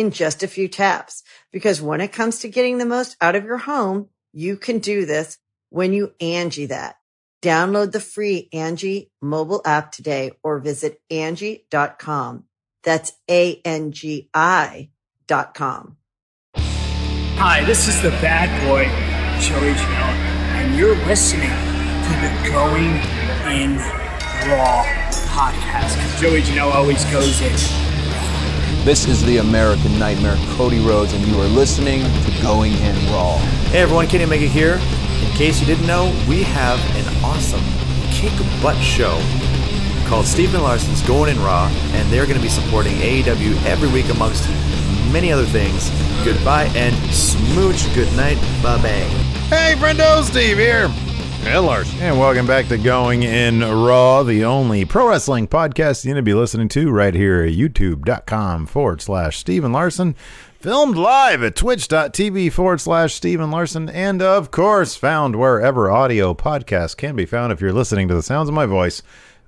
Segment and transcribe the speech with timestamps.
[0.00, 1.22] in just a few taps.
[1.52, 5.04] Because when it comes to getting the most out of your home, you can do
[5.04, 6.96] this when you Angie that.
[7.42, 12.44] Download the free Angie mobile app today or visit Angie.com.
[12.82, 14.90] That's A-N-G-I
[15.26, 15.96] dot com.
[16.54, 18.84] Hi, this is the bad boy,
[19.40, 20.14] Joey Janela,
[20.60, 22.96] and you're listening to the Going
[23.52, 23.76] in
[24.50, 24.84] Raw
[25.28, 26.20] podcast.
[26.20, 27.99] Joey Janela always goes in.
[28.84, 33.36] This is the American Nightmare, Cody Rhodes, and you are listening to Going In Raw.
[33.68, 34.80] Hey everyone, Kenny Omega here.
[35.22, 37.62] In case you didn't know, we have an awesome
[38.10, 38.32] kick
[38.62, 39.20] butt show
[40.06, 44.08] called Stephen Larson's Going In Raw, and they're going to be supporting AEW every week
[44.08, 44.48] amongst
[45.12, 45.90] many other things.
[46.24, 47.92] Goodbye and smooch.
[47.94, 48.36] Good night.
[48.62, 49.06] Bye bye.
[49.50, 50.90] Hey, friendo, Steve here.
[51.42, 51.92] And Lars.
[52.00, 56.28] And welcome back to Going in Raw, the only pro wrestling podcast you're going to
[56.28, 60.14] be listening to right here at youtube.com forward slash Stephen Larson.
[60.60, 63.88] Filmed live at twitch.tv forward slash Stephen Larson.
[63.88, 67.52] And of course, found wherever audio podcasts can be found.
[67.52, 69.02] If you're listening to the sounds of my voice,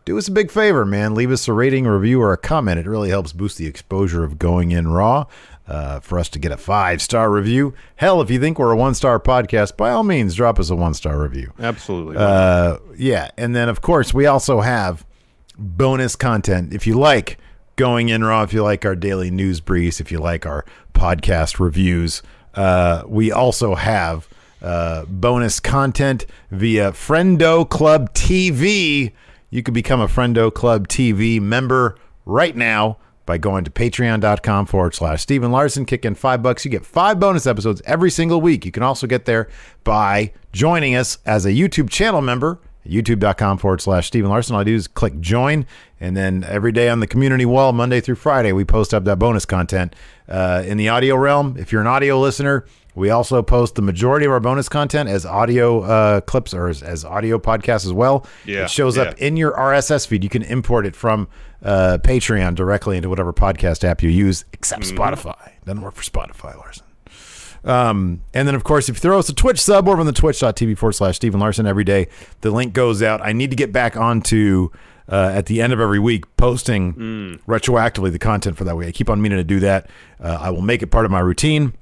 [0.05, 1.15] do us a big favor, man.
[1.15, 2.81] Leave us a rating, review, or a comment.
[2.81, 5.27] It really helps boost the exposure of Going in Raw
[5.67, 7.75] uh, for us to get a five star review.
[7.97, 10.77] Hell, if you think we're a one star podcast, by all means, drop us a
[10.77, 11.53] one star review.
[11.59, 12.17] Absolutely.
[12.17, 13.31] Uh, yeah.
[13.37, 15.07] And then, of course, we also have
[15.59, 16.73] bonus content.
[16.73, 17.39] If you like
[17.77, 20.65] going in raw, if you like our daily news briefs, if you like our
[20.95, 22.23] podcast reviews,
[22.55, 24.29] uh, we also have
[24.61, 29.13] uh, bonus content via Friendo Club TV.
[29.51, 34.95] You can become a Friendo Club TV member right now by going to patreon.com forward
[34.95, 35.85] slash Stephen Larson.
[35.85, 36.65] Kick in five bucks.
[36.65, 38.65] You get five bonus episodes every single week.
[38.65, 39.49] You can also get there
[39.85, 42.59] by joining us as a YouTube channel member.
[42.87, 44.55] YouTube.com forward slash Stephen Larson.
[44.55, 45.67] All I do is click join,
[46.01, 49.21] and then every day on the community wall, Monday through Friday, we post up that
[49.21, 49.95] bonus content.
[50.29, 54.27] Uh, in the audio realm, if you're an audio listener, we also post the majority
[54.27, 58.27] of our bonus content as audio uh, clips or as, as, audio podcasts as well.
[58.45, 59.05] Yeah, it shows yeah.
[59.05, 60.23] up in your RSS feed.
[60.23, 61.29] You can import it from
[61.63, 64.99] uh, Patreon directly into whatever podcast app you use, except Mm-hmm.
[64.99, 65.53] Spotify.
[65.65, 66.85] Doesn't work for Spotify, Larson.
[67.65, 70.13] Um, and then, of course, if you throw us a Twitch sub over on the
[70.13, 72.09] twitch.tv forward slash Stephen Larson every day,
[72.41, 73.21] the link goes out.
[73.25, 74.71] I need to get back onto
[75.09, 77.41] uh, at the end of every week posting Mm.
[77.47, 78.89] retroactively the content for that week.
[78.89, 79.89] I keep on meaning to do that.
[80.21, 81.75] Uh, I will make it part of my routine.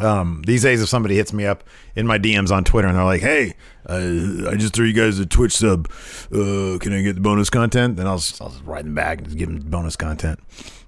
[0.00, 1.62] Um, these days, if somebody hits me up
[1.94, 3.54] in my DMs on Twitter and they're like, "Hey,
[3.88, 5.88] uh, I just threw you guys a Twitch sub.
[6.32, 9.18] Uh, can I get the bonus content?" Then I'll just, I'll just write them back
[9.18, 10.40] and just give them bonus content.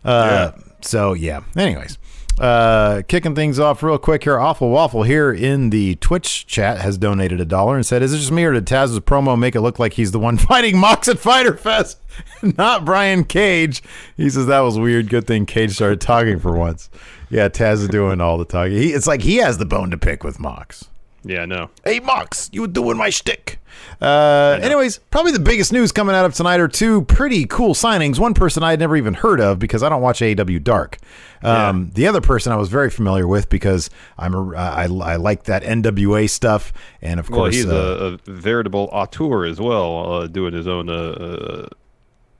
[0.04, 0.52] Uh,
[0.82, 1.40] So yeah.
[1.56, 1.98] Anyways,
[2.38, 4.38] uh, kicking things off real quick here.
[4.38, 8.18] Awful Waffle here in the Twitch chat has donated a dollar and said, "Is it
[8.18, 11.08] just me or did Taz's promo make it look like he's the one fighting Mox
[11.08, 11.98] at Fighter Fest,
[12.42, 13.82] not Brian Cage?"
[14.16, 15.08] He says that was weird.
[15.08, 16.90] Good thing Cage started talking for once.
[17.30, 18.76] Yeah, Taz is doing all the talking.
[18.76, 20.88] He, it's like he has the bone to pick with Mox.
[21.26, 21.70] Yeah, no.
[21.84, 23.58] Hey, Mox, you were doing my shtick.
[24.00, 28.18] Uh, anyways, probably the biggest news coming out of tonight are two pretty cool signings.
[28.18, 30.98] One person I had never even heard of because I don't watch AEW Dark.
[31.42, 35.44] Um, The other person I was very familiar with because I'm a, I, I like
[35.44, 40.12] that NWA stuff, and of Well, course, he's uh, a, a veritable auteur as well,
[40.12, 41.68] uh, doing his own uh, uh,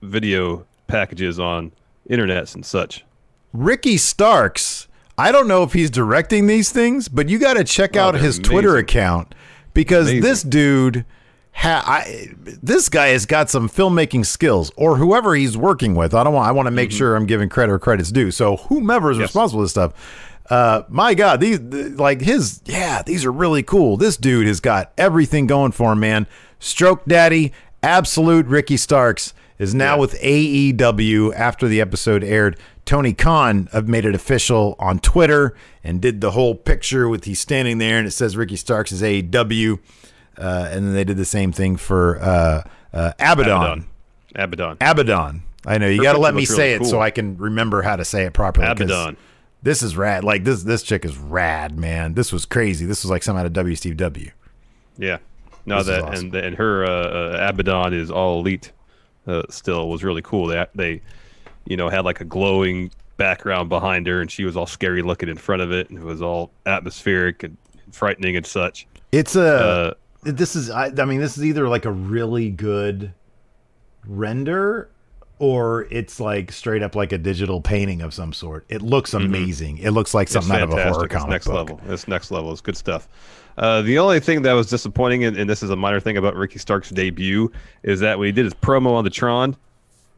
[0.01, 1.71] video packages on
[2.09, 3.03] internets and such.
[3.53, 4.87] Ricky Starks.
[5.17, 8.15] I don't know if he's directing these things, but you got to check Oh, out
[8.15, 9.33] his Twitter account
[9.73, 10.21] because Amazing.
[10.21, 11.05] this dude,
[11.53, 16.13] ha- I, this guy has got some filmmaking skills, or whoever he's working with.
[16.13, 16.47] I don't want.
[16.47, 18.29] I want to make sure I'm giving credit where credit's due.
[18.31, 19.21] So whomever is Mm-hmm.
[19.21, 19.29] Yes.
[19.29, 20.33] responsible for this stuff.
[20.49, 23.97] Uh, my God, these th- like his yeah, these are really cool.
[23.97, 26.25] This dude has got everything going for him, man.
[26.59, 27.51] Stroke Daddy,
[27.83, 29.99] absolute Ricky Starks is now Yeah.
[30.01, 32.57] with AEW after the episode aired.
[32.85, 37.39] Tony Khan have made it official on Twitter and did the whole picture with he's
[37.39, 39.79] standing there and it says Ricky Starks is AEW.
[40.37, 42.63] Uh, and then they did the same thing for uh,
[42.93, 43.87] uh, Abaddon.
[44.35, 44.77] Abaddon.
[44.79, 45.43] Abaddon.
[45.65, 47.01] I know you got to let me say really it so.
[47.01, 48.67] I can remember how to say it properly.
[48.67, 49.17] Abaddon.
[49.63, 50.23] This is rad.
[50.23, 52.13] Like this, this chick is rad, man.
[52.13, 52.85] This was crazy.
[52.85, 53.75] This was like some out of W.
[53.75, 54.29] Steve W.
[54.97, 55.17] Yeah.
[55.65, 56.25] No, This that awesome.
[56.27, 58.71] and and her uh, uh, Abaddon is all elite.
[59.27, 60.47] Uh, still was really cool.
[60.47, 61.01] They they,
[61.65, 65.27] you know, had like a glowing background behind her, and she was all scary looking
[65.27, 67.57] in front of it, and it was all atmospheric and
[67.91, 68.87] frightening and such.
[69.11, 69.41] It's a.
[69.41, 69.93] Uh,
[70.23, 70.69] this is.
[70.69, 73.13] I, I mean, this is either like a really good
[74.05, 74.89] render,
[75.39, 78.65] or it's like straight up like a digital painting of some sort.
[78.69, 79.77] It looks amazing.
[79.79, 80.33] It looks like Mm-hmm.
[80.41, 81.11] Something out of a horror fantastic.
[81.11, 81.55] It's comic next book.
[81.69, 81.81] level.
[81.93, 82.51] It's next level.
[82.51, 83.07] It's good stuff.
[83.57, 86.35] Uh, the only thing that was disappointing, and, and this is a minor thing about
[86.35, 87.51] Ricky Stark's debut,
[87.83, 89.55] is that when he did his promo on the Tron,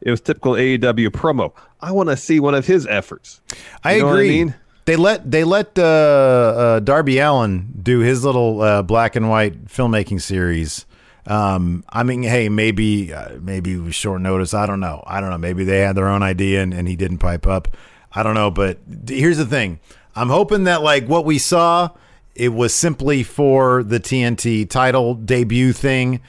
[0.02, 1.52] it was typical AEW promo.
[1.80, 3.40] I want to see one of his efforts.
[3.84, 4.28] I You I agree.
[4.28, 4.54] mean?
[4.86, 9.66] They let they let uh, uh, Darby Allin do his little uh, black and white
[9.66, 10.84] filmmaking series.
[11.26, 14.54] Um, I mean, hey, maybe uh, maybe it was short notice.
[14.54, 15.02] I don't know.
[15.06, 15.38] I don't know.
[15.38, 17.68] Maybe they had their own idea and, and he didn't pipe up.
[18.12, 18.50] I don't know.
[18.50, 18.78] But
[19.08, 19.80] here's the thing.
[20.14, 21.90] I'm hoping that like what we saw,
[22.34, 26.20] it was simply for the TNT title debut thing,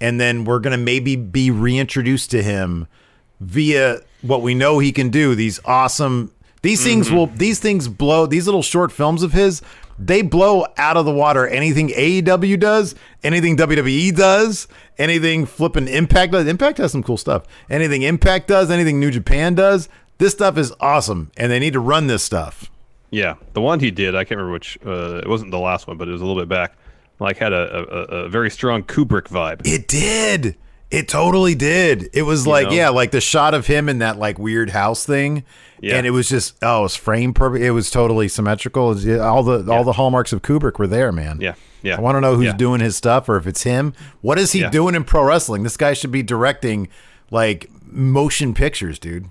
[0.00, 2.86] and then we're gonna maybe be reintroduced to him
[3.40, 6.32] via what we know he can do these awesome
[6.62, 9.62] these things will these things blow these little short films of his
[9.98, 14.68] they blow out of the water anything AEW does anything WWE does
[14.98, 19.54] anything flipping Impact does Impact has some cool stuff anything Impact does anything New Japan
[19.54, 22.70] does this stuff is awesome and they need to run this stuff
[23.10, 24.78] Yeah, the one he did, I can't remember which.
[24.86, 26.76] Uh, it wasn't the last one, but it was a little bit back.
[27.18, 29.62] Like had a, a, a very strong Kubrick vibe.
[29.66, 30.56] it did
[30.90, 32.74] it totally did it was like know?
[32.74, 35.44] yeah like the shot of him in that like weird house thing
[35.82, 35.96] Yeah.
[35.96, 39.42] and it was just oh it was frame perfect it was totally symmetrical was- all
[39.42, 41.96] the all the hallmarks of Kubrick were there man Yeah, yeah.
[41.96, 42.52] I want to know who's Yeah.
[42.56, 43.94] doing his stuff or if it's him.
[44.20, 44.70] What is he Yeah.
[44.70, 45.62] doing in pro wrestling?
[45.62, 46.88] This guy should be directing
[47.30, 49.26] like motion pictures, dude.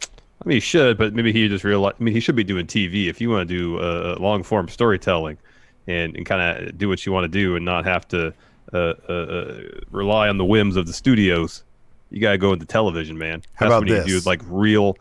[0.00, 1.96] I mean, he should, but maybe he just realized.
[2.00, 4.68] I mean, he should be doing TV if you want to do uh, long form
[4.68, 5.38] storytelling,
[5.86, 8.32] and, and kind of do what you want to do, and not have to
[8.72, 8.76] uh,
[9.08, 11.62] uh, uh, rely on the whims of the studios.
[12.10, 13.42] You gotta go into television, man.
[13.54, 14.22] How That's about when you this?
[14.24, 14.96] do like real,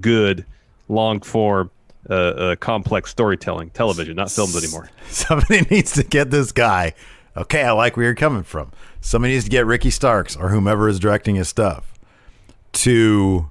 [0.00, 0.44] good,
[0.88, 1.70] long form,
[2.08, 4.88] uh, uh, complex storytelling television, not films anymore.
[5.08, 6.94] Somebody needs to get this guy.
[7.36, 8.72] Okay, I like where you're coming from.
[9.00, 11.92] Somebody needs to get Ricky Starks or whomever is directing his stuff
[12.72, 13.50] to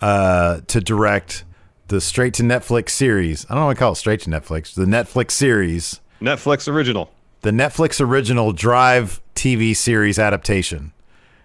[0.00, 1.44] uh to direct
[1.88, 3.46] the straight to Netflix series.
[3.48, 4.74] I don't want to call it straight to Netflix.
[4.74, 7.10] The Netflix series, Netflix original.
[7.42, 10.92] the Netflix original Drive TV series adaptation.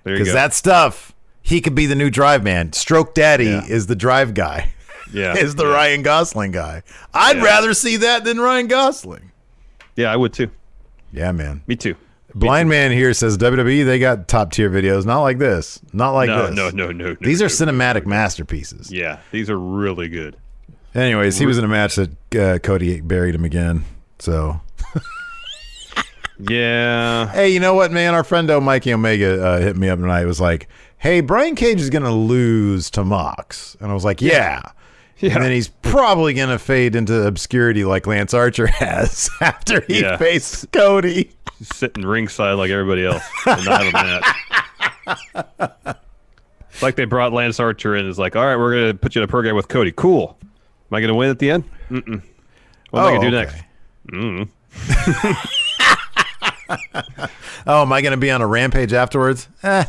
[0.03, 0.33] Because go.
[0.33, 1.13] that stuff,
[1.49, 2.71] he could be the new Drive man.
[2.73, 3.65] Stroke Daddy Yeah.
[3.67, 4.71] is the Drive guy.
[5.11, 5.73] yeah, is the yeah.
[5.73, 6.83] Ryan Gosling guy.
[7.13, 7.43] I'd Yeah.
[7.43, 9.31] rather see that than Ryan Gosling.
[9.95, 10.49] Yeah, I would too.
[11.11, 11.61] Yeah, man.
[11.67, 11.95] Me too.
[12.35, 16.27] Blind man here says WWE they got top tier videos, not like this, not like
[16.29, 16.55] No, this.
[16.55, 17.15] no, no, no, no.
[17.19, 18.09] These are no, no, cinematic no.
[18.11, 18.91] masterpieces.
[18.91, 20.37] Yeah, these are really good.
[20.93, 23.83] Anyways, he was in a match that uh, Cody buried him again.
[24.19, 24.61] So
[26.39, 27.31] Yeah.
[27.31, 28.13] hey, you know what, man?
[28.13, 30.21] Our friend O Mikey Omega uh, hit me up tonight.
[30.21, 30.67] It was like,
[30.99, 34.61] hey, Brian Cage is gonna lose to Mox, and I was like, yeah.
[35.17, 35.33] Yeah.
[35.35, 40.15] And then he's probably gonna fade into obscurity like Lance Archer has after he Yeah.
[40.17, 41.31] faced Cody.
[41.61, 43.93] sitting ringside like everybody else and not have
[45.47, 45.95] a match.
[46.71, 48.07] It's like they brought Lance Archer in.
[48.07, 49.91] It's like, all right, we're gonna put you in a program with Cody.
[49.91, 50.37] Cool.
[50.41, 51.65] Am I gonna win at the end?
[51.91, 52.21] Mm-mm.
[52.91, 53.51] What am I gonna do okay.
[53.51, 53.63] next?
[54.13, 55.45] Mm.
[57.67, 59.47] Oh, am I going to be on a rampage afterwards?
[59.63, 59.83] Eh.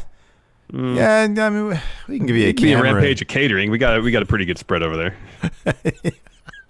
[0.73, 3.71] Yeah, I mean, we can give you a Be a rampage of catering.
[3.71, 5.17] We got we got a pretty good spread over there.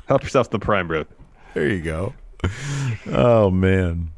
[0.07, 1.07] Help yourself to the prime rib.
[1.55, 2.15] There you go.
[3.07, 4.13] Oh man.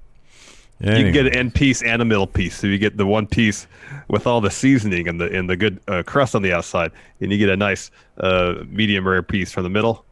[0.81, 2.59] You can get an end piece and a middle piece.
[2.59, 3.69] So you get the one piece
[4.09, 7.31] with all the seasoning and the and the good uh, crust on the outside, and
[7.31, 10.05] you get a nice uh, medium rare piece from the middle.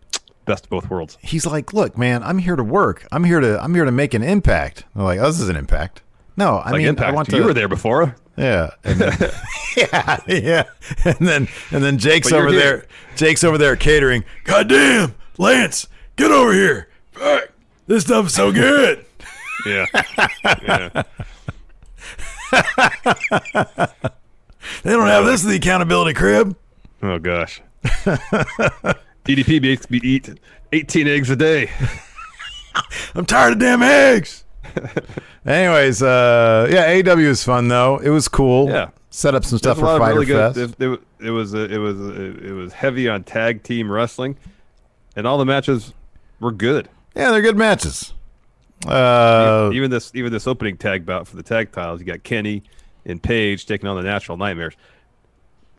[0.44, 1.18] Best of both worlds.
[1.22, 3.06] He's like, "Look, man, I'm here to work.
[3.10, 5.56] I'm here to I'm here to make an impact." I'm like, "Oh, this is an
[5.56, 6.02] impact."
[6.40, 7.10] No, I Like mean, impact.
[7.10, 7.36] I want to.
[7.36, 8.16] You were there before.
[8.38, 8.70] Yeah.
[8.82, 8.98] Then,
[9.76, 10.62] yeah, yeah.
[11.04, 12.58] And then and then Jake's over here.
[12.58, 12.86] there.
[13.14, 14.24] Jake's over there catering.
[14.44, 16.88] God damn, Lance, get over here.
[17.12, 17.50] Fuck,
[17.86, 19.04] This stuff's so good.
[19.66, 19.84] Yeah.
[20.62, 21.02] yeah.
[24.82, 26.56] They don't have this in the accountability crib.
[27.02, 27.60] Oh gosh.
[27.84, 30.30] DDP makes me eat
[30.72, 31.70] 18 eggs a day.
[33.14, 34.44] I'm tired of damn eggs.
[35.46, 37.98] Anyways, uh, yeah, AW was fun though.
[37.98, 38.68] It was cool.
[38.68, 38.90] Yeah.
[39.10, 40.54] Set up some stuff for Fighter really good.
[40.54, 40.80] Fest.
[40.80, 44.36] It, it, it was a, it was a, it was heavy on tag team wrestling,
[45.16, 45.92] and all the matches
[46.38, 46.88] were good.
[47.16, 48.14] Yeah, they're good matches.
[48.86, 52.62] Uh, even this even this opening tag bout for the tag titles, you got Kenny
[53.04, 54.74] and Page taking on the Natural Nightmares.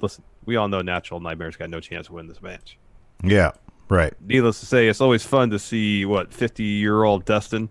[0.01, 2.77] Listen, we all know Natural Nightmares got no chance to win this match.
[3.23, 3.51] yeah,
[3.89, 4.13] right.
[4.19, 7.69] Needless to say, it's always fun to see what fifty year old Dustin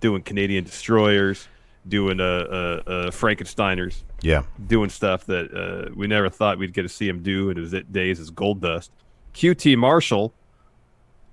[0.00, 1.48] doing Canadian destroyers,
[1.86, 6.82] doing uh, uh, uh Frankensteiners, Yeah, doing stuff that uh, we never thought we'd get
[6.82, 8.90] to see him do in his days as Goldust.
[9.34, 10.32] QT Marshall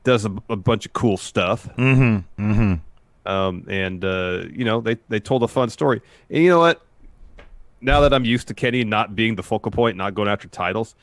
[0.04, 1.68] does a, a bunch of cool stuff.
[1.76, 2.52] Mm-hmm.
[2.52, 3.30] Mm-hmm.
[3.30, 6.02] Um, and uh, you know they they told a fun story.
[6.30, 6.82] And you know what?
[7.82, 10.96] Now that I'm used to Kenny not being the focal point, not going after titles,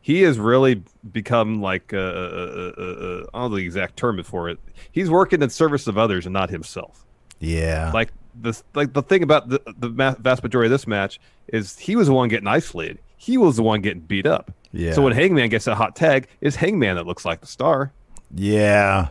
[0.00, 4.48] he has really become like uh, uh, uh, I don't know the exact term for
[4.48, 4.58] it.
[4.90, 7.04] He's working in service of others and not himself.
[7.42, 7.90] Yeah.
[7.92, 9.88] Like the like the thing about the the
[10.20, 12.98] vast majority of this match is he was the one getting isolated.
[13.16, 14.50] He was the one getting beat up.
[14.72, 14.92] Yeah.
[14.94, 17.92] So when Hangman gets a hot tag, it's Hangman that looks like the star.
[18.34, 19.08] yeah.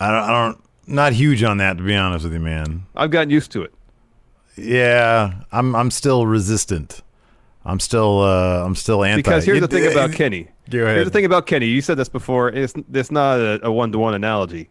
[0.00, 0.22] I don't.
[0.24, 0.64] I don't.
[0.86, 2.84] Not huge on that, to be honest with you, man.
[2.96, 3.72] I've gotten used to it.
[4.56, 5.74] Yeah, I'm.
[5.76, 7.00] I'm still resistant.
[7.64, 8.20] I'm still.
[8.20, 9.22] Uh, I'm still anti.
[9.22, 10.48] Because here's the thing about Kenny.
[10.68, 10.96] Go ahead.
[10.96, 11.66] Here's the thing about Kenny.
[11.66, 12.48] You said this before.
[12.50, 14.68] It's it's not a, a one-to-one analogy.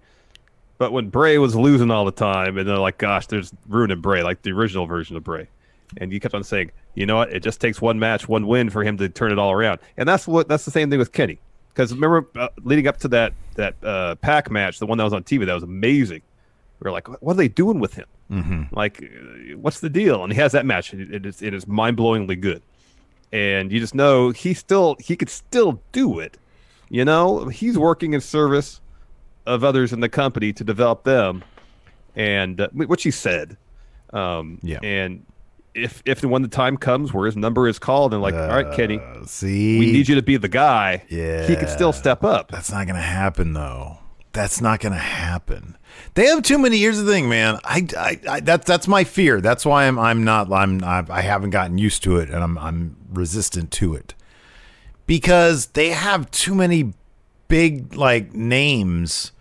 [0.77, 4.23] But when Bray was losing all the time, and they're like, "Gosh, there's ruining Bray,"
[4.23, 5.47] like the original version of Bray,
[5.97, 7.31] and you kept on saying, "You know what?
[7.31, 10.09] It just takes one match, one win for him to turn it all around." And
[10.09, 11.39] that's what that's the same thing with Kenny.
[11.73, 15.13] Because remember, uh, leading up to that that uh, pack match, the one that was
[15.13, 16.21] on TV, that was amazing.
[16.79, 18.07] We were like, "What are they doing with him?
[18.31, 18.75] Mm-hmm.
[18.75, 20.91] Like, uh, what's the deal?" And he has that match.
[20.91, 22.61] and It, it is it is mind blowingly good
[23.33, 26.37] and you just know he still he could still do it.
[26.89, 28.79] You know, he's working in service
[29.45, 31.43] of others in the company to develop them,
[32.15, 33.57] and uh, which he said.
[34.11, 34.79] Um, Yeah.
[34.83, 35.25] And
[35.73, 38.47] if if and when the time comes where his number is called and like, all
[38.47, 41.03] right, Kenny, Uh, see, we need you to be the guy.
[41.09, 42.51] Yeah, He could still step up.
[42.51, 43.97] That's not going to happen, though.
[44.33, 45.77] That's not going to happen.
[46.15, 47.59] They have too many years of thing, man.
[47.63, 49.41] I, I, I that's that's my fear.
[49.41, 52.57] That's why I'm I'm not I'm I've, I haven't gotten used to it, and I'm
[52.59, 54.13] I'm resistant to it
[55.05, 56.93] because they have too many
[57.53, 59.31] big like names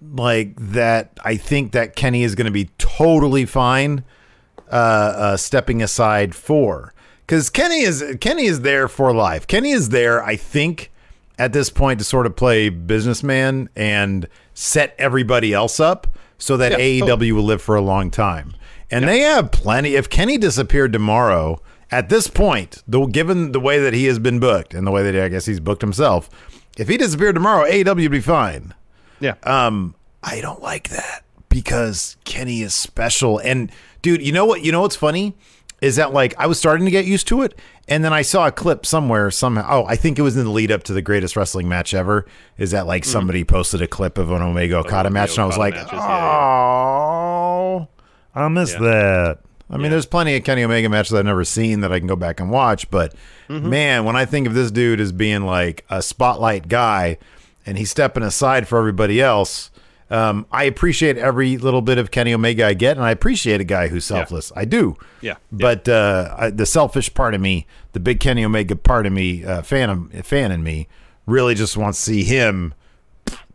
[0.00, 1.10] like that.
[1.22, 4.04] I think that Kenny is going to be totally fine
[4.72, 6.94] uh, uh, stepping aside for
[7.26, 9.46] because Kenny is Kenny is there for life.
[9.46, 10.90] Kenny is there, I think,
[11.38, 16.72] at this point to sort of play businessman and set everybody else up so that
[16.72, 18.54] Yeah, AEW will live for a long time.
[18.90, 19.94] And they have plenty.
[19.94, 24.40] If Kenny disappeared tomorrow, at this point, though, given the way that he has been
[24.40, 26.28] booked and the way that I guess he's booked himself,
[26.76, 28.74] if he disappeared tomorrow, AEW would be fine.
[29.20, 29.34] Yeah.
[29.44, 33.38] Um, I don't like that because Kenny is special.
[33.38, 33.70] And
[34.02, 34.62] dude, you know what?
[34.62, 35.34] You know what's funny
[35.80, 38.46] is that like I was starting to get used to it, and then I saw
[38.46, 39.66] a clip somewhere somehow.
[39.68, 42.26] Oh, I think it was in the lead up to the greatest wrestling match ever.
[42.58, 45.46] Is that like somebody posted a clip of an Omega Okada Omega match, and I
[45.46, 47.88] was like, matches, yeah, oh,
[48.34, 49.38] I missed that.
[49.68, 52.14] I mean, there's plenty of Kenny Omega matches I've never seen that I can go
[52.16, 53.14] back and watch, but
[53.48, 53.70] Mm-hmm.
[53.70, 57.16] man, when I think of this dude as being like a spotlight guy
[57.64, 59.70] and he's stepping aside for everybody else,
[60.10, 63.64] um, I appreciate every little bit of Kenny Omega I get, and I appreciate a
[63.64, 64.52] guy who's selfless.
[64.56, 64.96] I do.
[65.20, 65.30] Yeah.
[65.30, 65.36] Yeah.
[65.52, 69.44] But uh, I, the selfish part of me, the big Kenny Omega part of me,
[69.44, 70.88] uh, fan of, fan in me,
[71.26, 72.74] really just wants to see him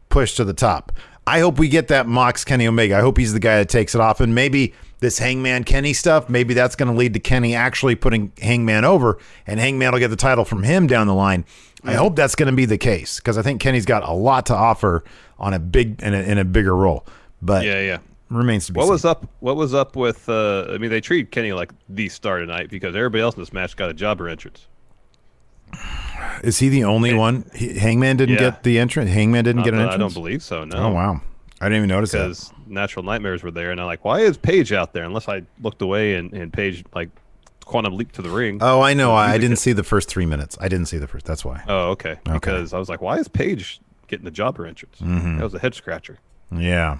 [0.09, 0.91] push to the top.
[1.27, 2.97] I hope we get that Mox Kenny Omega.
[2.97, 4.19] I hope he's the guy that takes it off.
[4.19, 8.31] And maybe this Hangman Kenny stuff, maybe that's going to lead to Kenny actually putting
[8.41, 11.43] Hangman over, and Hangman will get the title from him down the line.
[11.83, 14.45] I hope that's going to be the case because I think Kenny's got a lot
[14.45, 15.03] to offer
[15.39, 17.05] on a big in a, in a bigger role.
[17.41, 17.97] But yeah, yeah.
[18.29, 18.91] remains to be What seen.
[18.91, 19.27] was up?
[19.39, 20.29] What was up with?
[20.29, 23.51] Uh, I mean, they treat Kenny like the star tonight because everybody else in this
[23.51, 24.67] match got a jobber entrance.
[26.43, 27.49] Is he the only one?
[27.55, 28.41] He- Hangman didn't Yeah.
[28.51, 29.09] get the entrance.
[29.09, 29.95] Hangman didn't Not get an entrance.
[29.95, 30.63] I don't believe so.
[30.65, 30.77] No.
[30.77, 31.21] Oh wow,
[31.59, 32.51] I didn't even notice that.
[32.71, 35.03] Natural Nightmares were there, and I'm like, why is Page out there?
[35.03, 37.09] Unless I looked away and, and Page like
[37.65, 38.59] quantum leap to the ring.
[38.61, 39.13] Oh, I know.
[39.13, 40.57] I, I didn't see the first three minutes.
[40.59, 41.25] I didn't see the first.
[41.25, 41.63] That's why.
[41.67, 42.11] Oh, okay.
[42.27, 42.33] okay.
[42.33, 44.97] Because I was like, why is Page getting the jobber entrance?
[44.99, 45.37] Mm-hmm.
[45.37, 46.19] That was a head scratcher.
[46.51, 46.99] Yeah.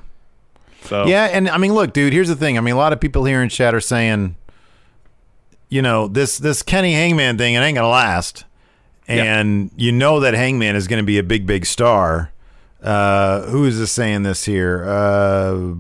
[0.83, 2.13] So Yeah, and I mean, look, dude.
[2.13, 2.57] Here's the thing.
[2.57, 4.35] I mean, a lot of people here in chat are saying,
[5.69, 8.45] you know, this this Kenny Hangman thing, it ain't gonna last,
[9.07, 12.31] and you know that Hangman is going to be a big, big star.
[12.81, 14.83] Uh, who is this saying this here?
[14.87, 15.73] Uh,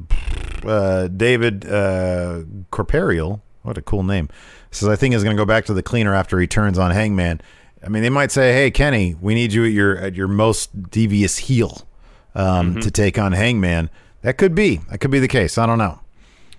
[0.63, 3.41] uh, David uh, Corperial.
[3.63, 4.29] What a cool name.
[4.71, 6.91] Says I think is going to go back to the cleaner after he turns on
[6.91, 7.41] Hangman.
[7.83, 10.91] I mean, they might say, "Hey, Kenny, we need you at your at your most
[10.91, 11.87] devious heel
[12.35, 13.89] um, to take on Hangman."
[14.21, 14.77] That could be.
[14.89, 15.57] That could be the case.
[15.57, 15.99] I don't know.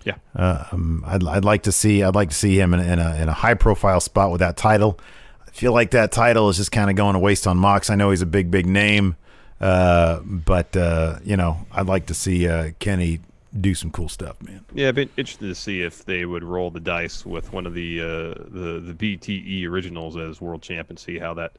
[0.04, 0.16] Yeah.
[0.34, 3.28] Um, I'd, I'd like to see I'd like to see him in, in a in
[3.28, 4.98] a high profile spot with that title.
[5.46, 7.88] I feel like that title is just kind of going to waste on Mox.
[7.88, 9.16] I know he's a big big name,
[9.62, 13.20] uh, but uh, you know I'd like to see uh, Kenny
[13.58, 14.64] do some cool stuff, man.
[14.74, 17.74] Yeah, I'd be interested to see if they would roll the dice with one of
[17.74, 21.52] the uh, the the BTE originals as world champ and see how that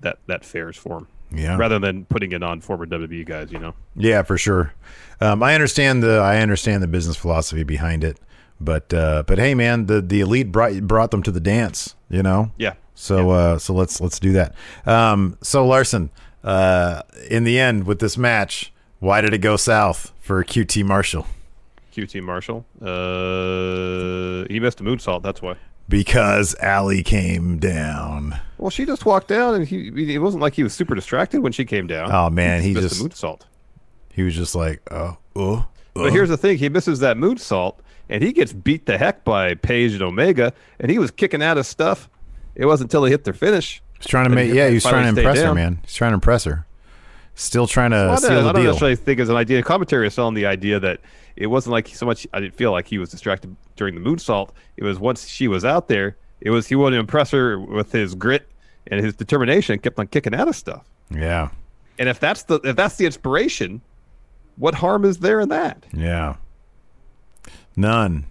[0.00, 1.08] that that fares for him.
[1.34, 1.56] Yeah.
[1.56, 3.74] Rather than putting it on former WWE guys, you know.
[3.96, 4.74] Yeah, for sure.
[5.20, 8.18] Um, I understand the I understand the business philosophy behind it,
[8.60, 12.22] but uh, but hey, man, the the elite brought brought them to the dance, you
[12.22, 12.50] know.
[12.58, 12.74] Yeah.
[12.94, 14.54] So uh, so let's let's do that.
[14.84, 16.10] Um, so Larson,
[16.44, 21.26] uh, in the end with this match, why did it go south for QT Marshall?
[21.94, 22.64] QT Marshall.
[22.80, 25.22] Uh, he missed a moonsault.
[25.22, 25.56] That's why.
[25.88, 28.38] Because Allie came down.
[28.56, 30.14] Well, she just walked down, and he.
[30.14, 32.10] It wasn't like he was super distracted when she came down.
[32.12, 33.40] Oh man, he missed just a moonsault.
[34.12, 35.66] he was just like, oh, oh.
[35.94, 37.76] But here's the thing: he misses that moonsault,
[38.08, 41.58] and he gets beat the heck by Page and Omega, and he was kicking out
[41.58, 42.08] of stuff.
[42.54, 43.82] It wasn't until he hit their finish.
[44.02, 45.78] He's trying to But make he yeah, he was trying to impress her, man.
[45.84, 46.66] He's trying to impress her.
[47.34, 48.64] Still trying to Well, I seal don't, I the don't deal.
[48.72, 49.62] necessarily think it's an idea.
[49.62, 51.00] Commentary is selling the idea that
[51.36, 52.26] it wasn't like so much.
[52.32, 54.50] I didn't feel like he was distracted during the moonsault.
[54.76, 56.16] It was once she was out there.
[56.40, 58.48] It was he wanted to impress her with his grit
[58.88, 59.78] and his determination.
[59.78, 60.84] Kept on kicking out of stuff.
[61.10, 61.48] Yeah.
[61.98, 63.80] And if that's the if that's the inspiration,
[64.56, 65.86] what harm is there in that?
[65.92, 66.36] Yeah.
[67.76, 68.26] None,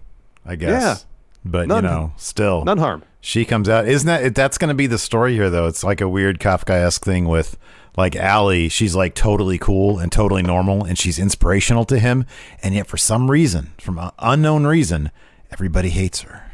[0.46, 0.70] I guess.
[0.70, 0.96] Yeah.
[1.44, 1.84] But None.
[1.84, 3.02] you know, still None harm.
[3.22, 3.88] She comes out.
[3.88, 5.68] Isn't that that's going to be the story here though?
[5.68, 7.58] It's like a weird Kafkaesque thing with
[7.96, 8.68] like Allie.
[8.68, 12.26] She's like totally cool and totally normal, and she's inspirational to him,
[12.64, 15.12] and yet for some reason, from an unknown reason,
[15.52, 16.52] everybody hates her.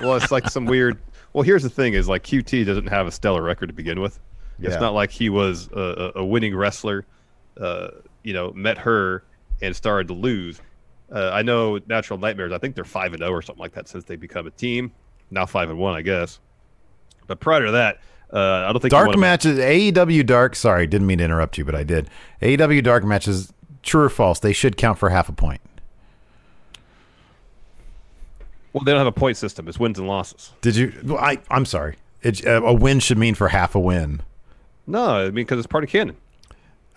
[0.00, 0.98] well, it's like some weird.
[1.34, 4.18] Well, here's the thing: is like QT doesn't have a stellar record to begin with.
[4.58, 4.70] Yeah.
[4.70, 7.04] It's not like he was a, a a winning wrestler.
[7.60, 7.88] Uh,
[8.22, 9.24] you know, met her
[9.62, 10.60] and started to lose.
[11.10, 12.52] Uh, I know Natural Nightmares.
[12.52, 14.92] I think they're five and zero or something like that since they become a team.
[15.30, 16.38] Now five and one, I guess.
[17.26, 18.00] But prior to that,
[18.32, 20.56] uh, I don't think Dark matches, AEW Dark.
[20.56, 22.08] Sorry, didn't mean to interrupt you, but I did.
[22.42, 23.52] AEW Dark matches,
[23.82, 24.40] true or false?
[24.40, 25.60] They should count for half a point.
[28.72, 29.68] Well, they don't have a point system.
[29.68, 30.52] It's wins and losses.
[30.60, 30.92] Did you?
[31.04, 31.96] well, I I'm sorry.
[32.22, 34.22] It, uh, a win should mean for half a win.
[34.86, 36.16] No, I mean because it's part of canon.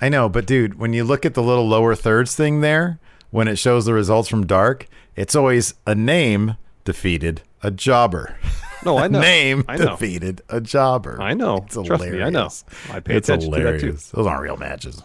[0.02, 3.00] I know, but dude, when you look at the little lower thirds thing there,
[3.32, 6.56] when it shows the results from Dark, it's always a name
[6.94, 8.36] defeated a jobber.
[8.84, 9.20] No, I know.
[9.22, 9.92] name I know.
[9.92, 11.22] defeated a jobber.
[11.22, 11.58] I know.
[11.68, 12.50] It's Trust me, I know.
[12.92, 13.92] I pay it's attention to that, too.
[14.14, 15.04] Those aren't real matches.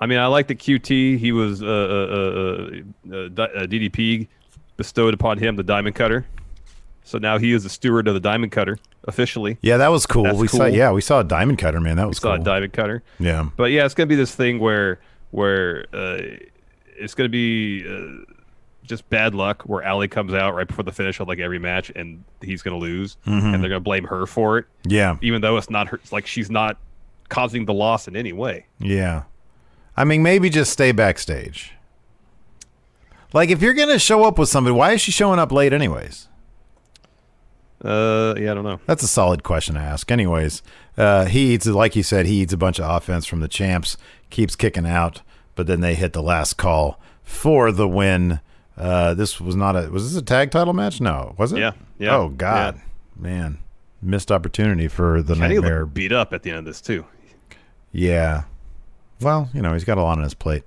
[0.00, 1.18] I mean, I like the QT.
[1.18, 4.26] He was uh, uh, uh, uh, uh, DDP
[4.76, 6.26] bestowed upon him the diamond cutter.
[7.04, 9.58] So now he is the steward of the diamond cutter officially.
[9.60, 10.24] Yeah, that was cool.
[10.24, 10.64] That's we saw.
[10.64, 11.96] Yeah, we saw a diamond cutter, man.
[11.98, 12.42] That was Saw cool.
[12.42, 13.02] a diamond cutter.
[13.20, 13.48] yeah.
[13.56, 14.98] But yeah, it's gonna be this thing where
[15.30, 16.18] where uh,
[16.96, 18.24] it's gonna be uh,
[18.84, 21.90] just bad luck where Allie comes out right before the finish of like every match
[21.94, 23.54] and he's gonna lose Mm-hmm.
[23.54, 25.16] and they're gonna blame her for it, Yeah.
[25.22, 25.96] even though it's not her.
[25.98, 26.78] It's like she's not
[27.28, 28.66] causing the loss in any way.
[28.78, 29.22] Yeah.
[29.96, 31.72] I mean, maybe just stay backstage.
[33.34, 36.28] Like, if you're gonna show up with somebody, why is she showing up late, anyways?
[37.84, 38.78] Uh, yeah, I don't know.
[38.86, 40.10] That's a solid question to ask.
[40.10, 40.62] Anyways,
[40.96, 43.96] uh, he eats, like you said, he eats a bunch of offense from the champs,
[44.30, 45.22] keeps kicking out,
[45.56, 48.40] but then they hit the last call for the win.
[48.76, 51.00] Uh, this was not a, was this a tag title match?
[51.00, 51.58] No, was it?
[51.58, 52.80] Yeah, yeah, Oh, God.
[53.16, 53.58] Man.
[54.04, 55.86] Missed opportunity for the Kenny Nightmare.
[55.86, 57.04] beat up at the end of this too.
[57.92, 58.44] Yeah.
[59.20, 60.64] Well, you know, he's got a lot on his plate.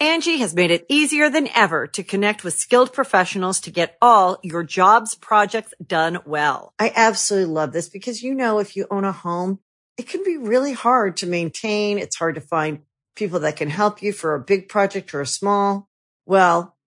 [0.00, 4.38] Angie has made it easier than ever to connect with skilled professionals to get all
[4.42, 6.72] your jobs projects done well.
[6.78, 9.60] I absolutely love this because, you know, if you own a home,
[9.96, 11.98] it can be really hard to maintain.
[11.98, 12.80] It's hard to find
[13.14, 15.88] people that can help you for a big project or a small.
[16.26, 16.73] Well,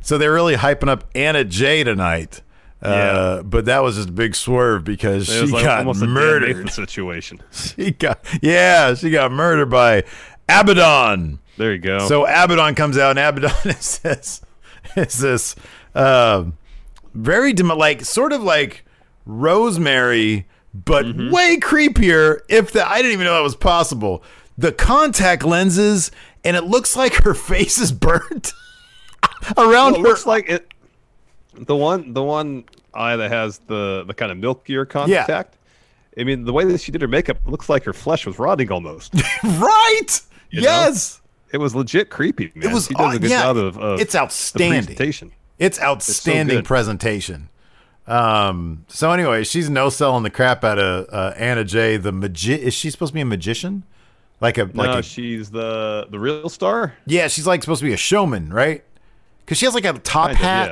[0.00, 2.42] So they're really hyping up Anna Jay tonight.
[2.82, 6.70] Uh, but that was just a big swerve because she like got murdered.
[6.70, 7.42] Situation.
[7.50, 10.04] She got yeah, she got murdered by
[10.48, 11.40] Abaddon.
[11.56, 12.00] There you go.
[12.06, 14.40] So Abaddon comes out, and Abaddon is this,
[14.94, 15.56] is this
[15.94, 16.44] uh,
[17.14, 18.84] very dem- like sort of like
[19.24, 21.30] Rosemary, but Mm-hmm.
[21.30, 22.40] way creepier.
[22.48, 24.22] If the I didn't even know that was possible.
[24.58, 26.10] The contact lenses,
[26.44, 28.52] and it looks like her face is burnt
[29.56, 30.08] around Well, her.
[30.08, 30.72] looks like it.
[31.54, 35.56] The one, the one eye that has the the kind of milkier contact.
[36.16, 36.22] Yeah.
[36.22, 38.70] I mean, the way that she did her makeup looks like her flesh was rotting
[38.72, 39.12] almost.
[39.44, 40.06] right?
[40.52, 40.60] know?
[40.62, 41.20] yes,
[41.52, 42.52] it was legit creepy.
[42.54, 42.70] Man.
[42.70, 42.86] it was.
[42.86, 44.84] She does a good yeah, job of, of it's outstanding.
[44.84, 45.32] presentation.
[45.58, 46.64] It's outstanding good.
[46.64, 47.48] presentation.
[48.06, 48.84] Um.
[48.88, 51.96] So anyway, she's no selling the crap out of uh, Anna Jay.
[51.96, 53.82] The magi- Is she supposed to be a magician?
[54.40, 56.94] Like a like no, a she's the the real star.
[57.06, 57.26] yeah.
[57.28, 58.84] She's like supposed to be a showman, right?
[59.46, 60.68] Because she has like a top Kind of, hat.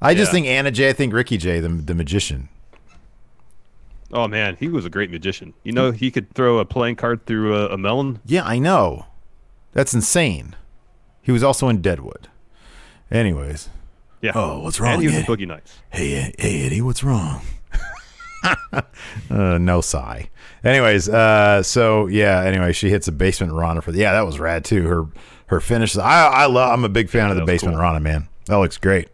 [0.00, 0.08] yeah.
[0.08, 0.32] I just Yeah.
[0.32, 0.88] think Anna Jay.
[0.88, 1.60] I think Ricky Jay.
[1.60, 2.48] The the magician.
[4.12, 5.54] Oh man, he was a great magician.
[5.62, 8.20] You know, he could throw a playing card through a, a melon.
[8.26, 9.06] Yeah, I know.
[9.72, 10.54] That's insane.
[11.22, 12.28] He was also in Deadwood.
[13.10, 13.68] Anyways.
[14.20, 14.32] Yeah.
[14.34, 15.78] Oh, what's wrong, And he was in Boogie Nights.
[15.90, 17.40] Hey, hey, Eddie, what's wrong?
[18.72, 18.82] uh,
[19.58, 20.28] no sigh.
[20.64, 22.40] Anyways, uh, so yeah.
[22.42, 24.12] Anyway, she hits a basement Rana for the yeah.
[24.12, 24.86] That was rad too.
[24.88, 25.06] Her
[25.52, 25.98] her finishes.
[25.98, 26.72] I I love.
[26.72, 27.82] I'm a big fan of the basement cool.
[27.82, 28.28] Rana man.
[28.46, 29.08] That looks great.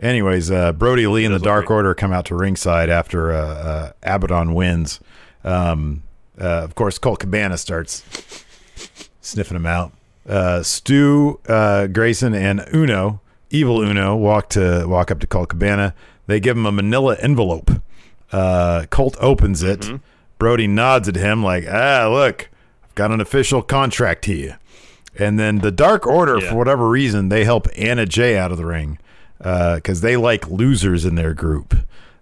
[0.00, 1.76] Anyways, uh, Brodie Lee and the Dark great.
[1.76, 5.00] Order come out to ringside after uh, uh, Abaddon wins.
[5.44, 6.02] Um,
[6.38, 8.02] uh, of course, Colt Cabana starts
[9.20, 9.92] sniffing him out.
[10.28, 15.94] Uh, Stu, uh, Grayson, and Uno, evil Uno, walk to walk up to Colt Cabana.
[16.26, 17.70] They give him a Manila envelope.
[18.32, 19.80] Uh, Colt opens it.
[19.80, 19.96] Mm-hmm.
[20.38, 22.50] Brodie nods at him like, "Ah, look,
[22.82, 24.58] I've got an official contract here."
[25.18, 26.50] And then the Dark Order, Yeah.
[26.50, 28.98] for whatever reason, they help Anna Jay out of the ring
[29.38, 31.74] because they like losers in their group.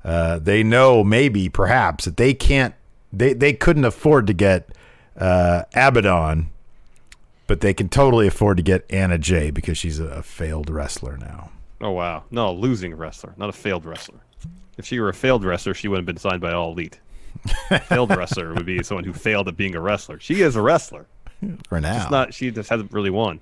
[0.05, 2.75] Uh, they know maybe, perhaps, that they can't,
[3.13, 4.69] they they couldn't afford to get
[5.17, 6.51] uh, Abaddon,
[7.47, 11.17] but they can totally afford to get Anna Jay because she's a, a failed wrestler
[11.17, 11.51] now.
[11.81, 14.19] Oh wow, no, a losing wrestler, not a failed wrestler.
[14.77, 16.99] If she were a failed wrestler, she wouldn't have been signed by All Elite.
[17.89, 20.19] failed wrestler would be someone who failed at being a wrestler.
[20.19, 21.07] She is a wrestler.
[21.69, 22.35] For now, not.
[22.35, 23.41] She just hasn't really won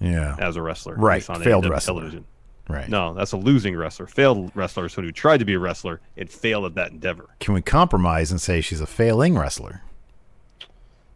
[0.00, 0.94] yeah, as a wrestler.
[0.96, 1.94] Right, on failed wrestler.
[1.94, 2.24] television.
[2.68, 2.88] right.
[2.88, 4.06] No, that's a losing wrestler.
[4.06, 7.28] Failed wrestler is someone who tried to be a wrestler and failed at that endeavor.
[7.40, 9.82] Can we compromise and say she's a failing wrestler?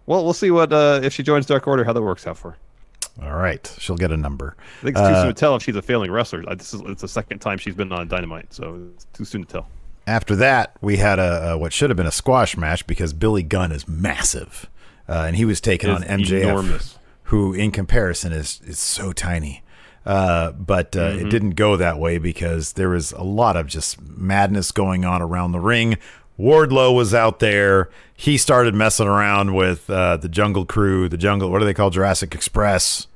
[0.06, 2.52] Well, we'll see what uh, if she joins Dark Order, how that works out for
[2.52, 2.56] her.
[3.22, 4.56] All right, she'll get a number.
[4.80, 6.42] I think it's too Uh, soon to tell if she's a failing wrestler.
[6.48, 9.44] Uh, This is it's the second time she's been on Dynamite, so it's too soon
[9.44, 9.68] to tell.
[10.06, 13.42] After that, we had a, a what should have been a squash match because Billy
[13.42, 14.68] Gunn is massive,
[15.10, 16.98] uh, and he was taking on MJF, enormous.
[17.24, 19.62] who in comparison is is so tiny.
[20.06, 21.26] Uh, but uh, Mm-hmm.
[21.26, 25.20] it didn't go that way because there was a lot of just madness going on
[25.20, 25.98] around the ring.
[26.38, 27.90] Wardlow was out there.
[28.14, 31.50] He started messing around with uh, the Jungle Crew, the Jungle.
[31.50, 33.08] What do they call Jurassic Express?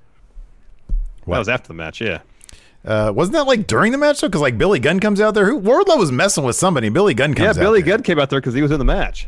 [1.26, 2.20] That was after the match, yeah.
[2.84, 4.28] Uh, wasn't that like during the match though?
[4.28, 5.46] Because like Billy Gunn comes out there.
[5.46, 6.90] Who Wardlow was messing with somebody.
[6.90, 7.48] Billy Gunn comes.
[7.48, 7.80] out Yeah, Billy.
[7.80, 9.26] Gunn came out there because he was in the match.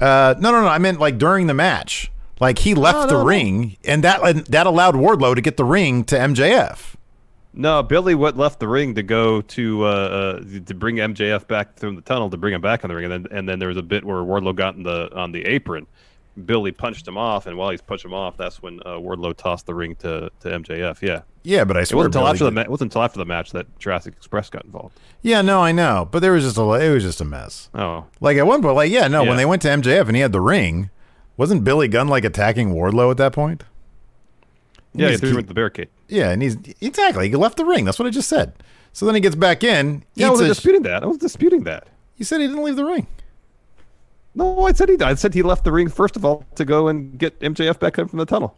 [0.00, 0.68] Uh, no, no, no.
[0.68, 2.10] I meant like during the match.
[2.40, 3.24] Like he left No, the no, no.
[3.26, 6.94] ring, and that and that allowed Wardlow to get the ring to MJF.
[7.54, 11.76] No, Billy what left the ring to go to uh, uh, to bring MJF back
[11.76, 13.68] through the tunnel to bring him back on the ring, and then and then there
[13.68, 15.86] was a bit where Wardlow got in the on the apron.
[16.46, 19.66] Billy punched him off, and while he's punched him off, that's when uh, Wardlow tossed
[19.66, 21.02] the ring to, to MJF.
[21.02, 23.02] Yeah, Yeah, but I it swear wasn't until after the Gunn- ma- it wasn't until
[23.02, 24.98] after the match that Jurassic Express got involved.
[25.20, 27.68] Yeah, no, I know, but there was just a it was just a mess.
[27.74, 29.28] Oh, Like at one point, like yeah, no, Yeah.
[29.28, 30.88] when they went to MJF and he had the ring,
[31.36, 33.64] wasn't Billy Gunn like attacking Wardlow at that point?
[34.94, 35.88] yeah, he threw him he- into the barricade.
[36.08, 37.84] Yeah, and he's exactly he left the ring.
[37.84, 38.52] That's what I just said.
[38.94, 40.04] So then he gets back in.
[40.14, 41.02] Yeah, I wasn't a- disputing that.
[41.02, 41.88] I was disputing that.
[42.16, 43.06] you said he didn't leave the ring.
[44.34, 44.96] No, I said he.
[44.96, 45.10] died.
[45.10, 47.98] I said he left the ring first of all to go and get MJF back
[47.98, 48.56] up from the tunnel.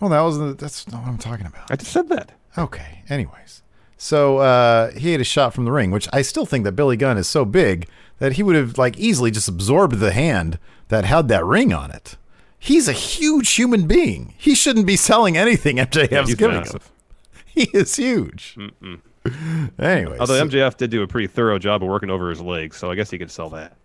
[0.00, 1.70] Well, that was the, that's not what I'm talking about.
[1.70, 2.32] I just said that.
[2.58, 3.02] Okay.
[3.08, 3.62] Anyways,
[3.96, 6.96] so uh, he had a shot from the ring, which I still think that Billy
[6.96, 7.86] Gunn is so big
[8.18, 10.58] that he would have like easily just absorbed the hand
[10.88, 12.16] that had that ring on it.
[12.58, 14.34] He's a huge human being.
[14.36, 16.62] He shouldn't be selling anything MJF's He's giving him.
[16.62, 16.90] massive.
[17.52, 18.56] He is huge.
[19.78, 22.90] Anyways, Although MJF did do a pretty thorough job of working over his legs, so
[22.90, 23.76] I guess he could sell that.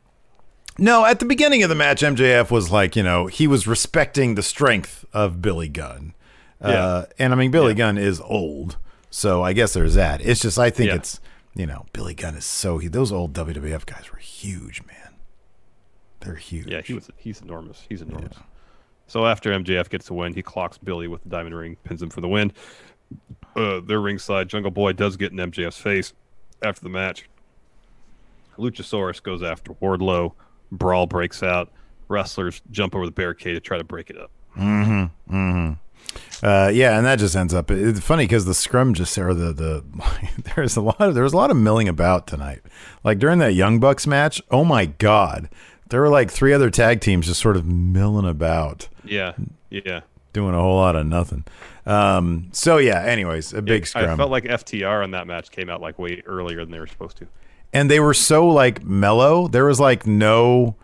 [0.77, 4.35] No, at the beginning of the match, MJF was like, you know, he was respecting
[4.35, 6.13] the strength of Billy Gunn.
[6.61, 7.05] Uh, Yeah.
[7.25, 7.77] and I mean, Billy Yeah.
[7.77, 8.77] Gunn is old.
[9.09, 10.19] So I guess there's that.
[10.21, 10.95] It's just, I think Yeah.
[10.95, 11.21] it's,
[11.53, 15.15] you know, Billy Gunn is so, he, those old WWF guys were huge, man.
[16.19, 16.67] They're huge.
[16.67, 17.09] Yeah, he was.
[17.17, 17.85] He's enormous.
[17.87, 18.35] He's enormous.
[19.07, 22.09] So after MJF gets the win, he clocks Billy with the diamond ring, pins him
[22.09, 22.51] for the win.
[23.55, 24.49] Uh, they're ringside.
[24.49, 26.11] Jungle Boy does get in MJF's face.
[26.63, 27.29] after the match,
[28.57, 30.33] Luchasaurus goes after Wardlow.
[30.71, 31.71] Brawl breaks out.
[32.07, 34.31] Wrestlers jump over the barricade to try to break it up.
[36.43, 37.71] Uh, yeah, and that just ends up.
[37.71, 39.83] It's funny because the scrum just or the the
[40.55, 42.61] there's a lot of there was a lot of milling about tonight.
[43.03, 45.49] Like during that Young Bucks match, oh my god,
[45.89, 49.33] there were like three other tag teams just sort of milling about, Yeah,
[49.69, 50.01] yeah.
[50.33, 51.45] doing a whole lot of nothing.
[51.85, 55.69] Um, so yeah, anyways, a big scrum, I felt like FTR on that match came
[55.69, 57.27] out like way earlier than they were supposed to.
[57.75, 59.47] And they were so like mellow.
[59.47, 60.75] There was like no,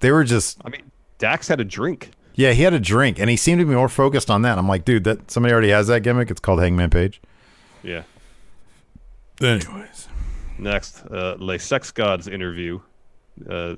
[0.00, 0.82] they were just I mean,
[1.18, 2.10] Dax had a drink.
[2.34, 2.52] yeah.
[2.52, 4.58] He had a drink, and he seemed to be more focused on that.
[4.58, 6.30] I'm like, dude, that somebody already has that gimmick.
[6.30, 7.22] It's called Hangman Page.
[7.82, 8.02] Yeah.
[9.40, 10.08] Anyways,
[10.58, 12.80] Next, uh, Le Sex Gods interview.
[13.48, 13.76] Uh,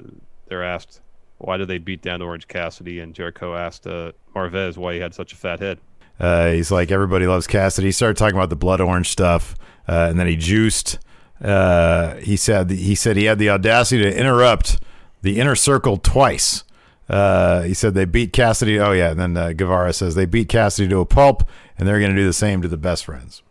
[0.48, 1.00] they're asked
[1.38, 5.14] why did they beat down Orange Cassidy, and Jericho asked uh, Marvez why he had
[5.14, 5.78] such a fat head.
[6.18, 7.88] Uh, he's like everybody loves Cassidy.
[7.88, 9.54] He started talking about the blood orange stuff,
[9.86, 10.98] uh, and then he juiced.
[11.42, 14.78] Uh, he said he said he had the audacity to interrupt
[15.22, 16.64] the inner circle twice.
[17.08, 18.78] Uh, he said they beat Cassidy.
[18.80, 21.42] Oh yeah, and then uh, Guevara says they beat Cassidy to a pulp,
[21.78, 23.42] and they're going to do the same to the best friends.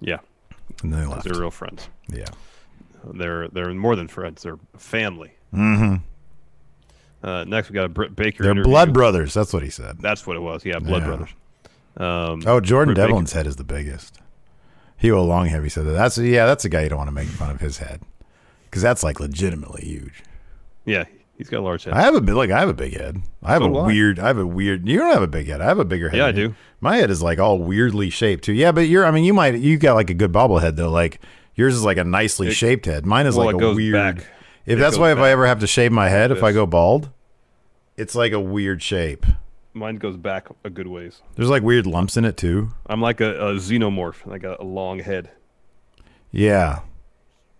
[0.00, 0.18] Yeah,
[0.82, 1.24] And they left.
[1.24, 1.88] they're real friends.
[2.08, 2.26] Yeah.
[3.04, 4.42] They're they're more than friends.
[4.42, 5.32] They're family.
[5.54, 5.96] Mm-hmm.
[7.26, 8.42] Uh, next, we got a Britt Baker.
[8.42, 8.70] They're interview.
[8.70, 9.34] blood brothers.
[9.34, 9.98] That's what he said.
[10.00, 10.64] That's what it was.
[10.64, 11.06] Yeah, blood Yeah.
[11.06, 11.28] brothers.
[11.96, 14.18] Um, Oh, Jordan Britt Baker- Devlin's head is the biggest.
[15.00, 15.92] Hugh Longheavy said that.
[15.92, 16.46] That's yeah.
[16.46, 18.02] That's a guy you don't want to make fun of his head
[18.64, 20.22] because that's like legitimately huge.
[20.84, 21.04] Yeah,
[21.38, 21.94] he's got a large head.
[21.94, 23.20] I have a big, like I have a big head.
[23.42, 23.86] I have So a I.
[23.86, 24.18] weird.
[24.18, 24.86] I have a weird.
[24.88, 25.60] You don't have a big head.
[25.60, 26.18] I have a bigger head.
[26.18, 26.54] Yeah, I do.
[26.80, 28.52] My head is like all weirdly shaped too.
[28.52, 29.06] Yeah, but you're.
[29.06, 29.54] I mean, you might.
[29.58, 30.90] You got like a good bobblehead though.
[30.90, 31.20] Like
[31.54, 33.06] yours is like a nicely It- shaped head.
[33.06, 33.94] Mine is well, like a weird.
[33.94, 34.26] back.
[34.66, 36.66] If It that's why, if I ever have to shave my head, if I go
[36.66, 37.08] bald,
[37.96, 39.24] it's like a weird shape.
[39.72, 41.22] Mine goes back a good ways.
[41.36, 42.70] There's like weird lumps in it too.
[42.86, 45.30] I'm like a, a xenomorph, like a, a long head.
[46.32, 46.80] Yeah,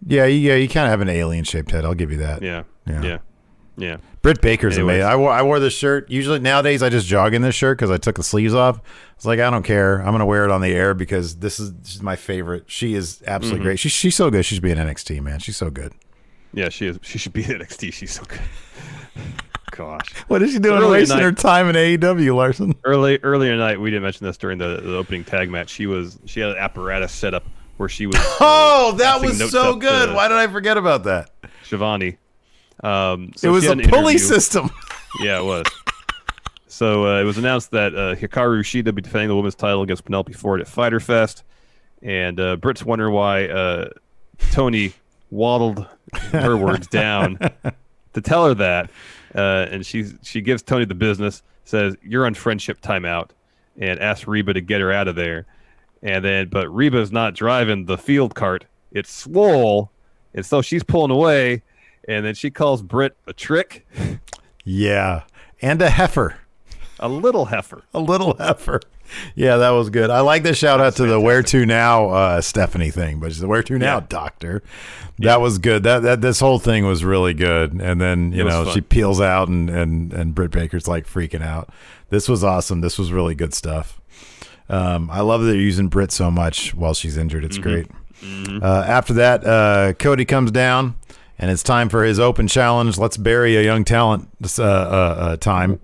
[0.06, 0.54] yeah, you- yeah.
[0.56, 1.84] You kind of have an alien shaped head.
[1.84, 2.42] I'll give you that.
[2.42, 3.02] Yeah, Yeah.
[3.02, 3.18] yeah,
[3.76, 3.96] yeah.
[4.22, 4.96] Britt Baker's Anyways.
[5.02, 5.08] amazing.
[5.12, 6.10] I wore I wore this shirt.
[6.10, 8.80] Usually nowadays I just jog in this shirt because I took the sleeves off.
[9.16, 9.98] It's like I don't care.
[10.00, 12.64] I'm gonna wear it on the air because this is, this is my favorite.
[12.66, 13.66] She is absolutely Mm-hmm.
[13.68, 13.78] great.
[13.78, 14.44] She's she's so good.
[14.44, 15.38] She should be in NXT, man.
[15.38, 15.92] She's so good.
[16.52, 16.98] Yeah, she is.
[17.02, 17.92] She should be at NXT.
[17.92, 18.40] She's so good.
[19.70, 20.12] Gosh.
[20.28, 22.74] What is she doing Early wasting night- her time in AEW, Larson?
[22.84, 25.70] Early earlier night, we didn't mention this during the, the opening tag match.
[25.70, 27.44] She was she had an apparatus set up
[27.76, 28.16] where she was.
[28.40, 30.14] Oh, that was so good.
[30.14, 31.30] Why did I forget about that?
[31.64, 32.16] Shivani.
[32.82, 34.70] Um, so it was a pulley system.
[35.20, 35.66] Yeah, it was.
[36.68, 39.82] So uh, it was announced that uh, Hikaru Shida will be defending the women's title
[39.82, 41.42] against Penelope Ford at Fighter Fest,
[42.00, 43.88] and uh, Britt's wondering why uh,
[44.52, 44.92] Tony
[45.30, 45.84] waddled
[46.30, 47.38] her words down
[48.14, 48.88] to tell her that,
[49.34, 53.30] uh, and she she gives Tony the business, says you're on friendship timeout,
[53.78, 55.46] and asks Reba to get her out of there,
[56.02, 59.90] and then but Reba's not driving the field cart; it's Swole,
[60.34, 61.62] and so she's pulling away,
[62.08, 63.86] and then she calls Britt a trick,
[64.64, 65.22] yeah,
[65.62, 66.36] and a heifer,
[66.98, 67.82] a little heifer.
[67.94, 68.80] a little heifer.
[69.34, 70.10] Yeah, that was good.
[70.10, 73.40] I like the shout out to the "Where to now" uh, Stephanie thing, but she's
[73.40, 74.06] the "Where to now, Yeah.
[74.08, 74.62] Doctor."
[75.18, 75.82] That was good.
[75.82, 77.72] That that this whole thing was really good.
[77.72, 78.74] And then you know fun.
[78.74, 81.70] she peels out, and and and Britt Baker's like freaking out.
[82.08, 82.80] This was awesome.
[82.80, 84.00] This was really good stuff.
[84.68, 87.44] Um, I love that they're using Britt so much while she's injured.
[87.44, 87.88] It's great.
[88.62, 90.94] Uh, after that, uh, Cody comes down,
[91.38, 92.96] and it's time for his open challenge.
[92.98, 94.28] Let's bury a young talent.
[94.58, 95.80] Uh, uh, uh, time.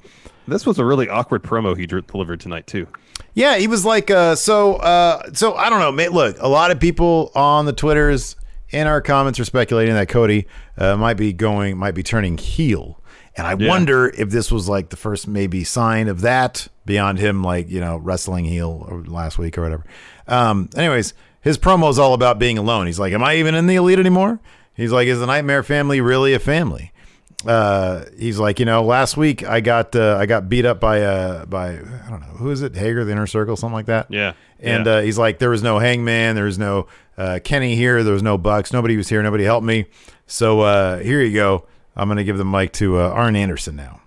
[0.49, 2.87] This was a really awkward promo he delivered tonight too.
[3.35, 5.93] Yeah, he was like, uh, so, uh, so I don't know.
[5.93, 8.35] Mate, look, a lot of people on the Twitters
[8.71, 10.47] in our comments are speculating that Cody
[10.79, 13.01] uh, might be going, might be turning heel,
[13.37, 13.69] and I Yeah.
[13.69, 17.81] wonder if this was like the first maybe sign of that beyond him, like you
[17.81, 19.85] know, wrestling heel last week or whatever.
[20.27, 22.87] Um, anyways, his promo is all about being alone.
[22.87, 24.41] He's like, "Am I even in the elite anymore?"
[24.75, 26.91] He's like, "Is the Nightmare family really a family?"
[27.49, 31.03] Uh, he's like, you know, last week I got uh, I got beat up by
[31.03, 34.07] uh by I don't know who is it Hager the Inner Circle something like that.
[34.11, 34.93] Yeah, And yeah.
[34.93, 38.23] Uh, he's like, there was no Hangman, there was no uh, Kenny here, there was
[38.23, 39.87] no Bucks, nobody was here, nobody helped me.
[40.27, 41.67] So uh, here you go.
[41.97, 44.01] I'm gonna give the mic to uh, Arn Anderson now.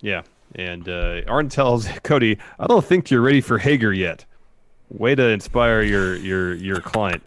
[0.00, 0.22] Yeah,
[0.54, 4.24] and uh, Arn tells Cody, "I don't think you're ready for Hager yet."
[4.90, 7.24] Way to inspire your your your client.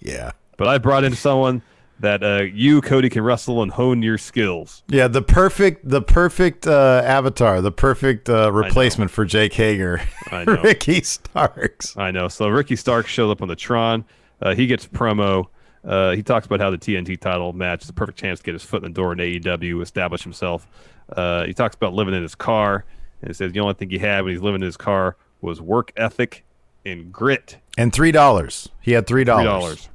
[0.00, 0.32] Yeah.
[0.58, 1.62] But I brought in someone
[2.00, 4.82] that uh, you, Cody, can wrestle and hone your skills.
[4.88, 10.44] Yeah, the perfect, the perfect uh, avatar, the perfect uh, replacement for Jake Hager, I
[10.46, 10.60] know.
[10.62, 11.96] Ricky Starks.
[11.96, 12.28] I know.
[12.28, 14.04] So Ricky Starks shows up on the Tron.
[14.40, 15.46] Uh, he gets promo.
[15.84, 18.52] Uh, he talks about how the TNT title match is a perfect chance to get
[18.54, 20.66] his foot in the door in AEW, establish himself.
[21.10, 22.84] Uh, he talks about living in his car,
[23.22, 25.60] and he says the only thing he had when he's living in his car was
[25.60, 26.44] work ethic
[26.84, 27.58] and grit.
[27.76, 28.68] And three dollars.
[28.80, 29.88] He had three Three dollars.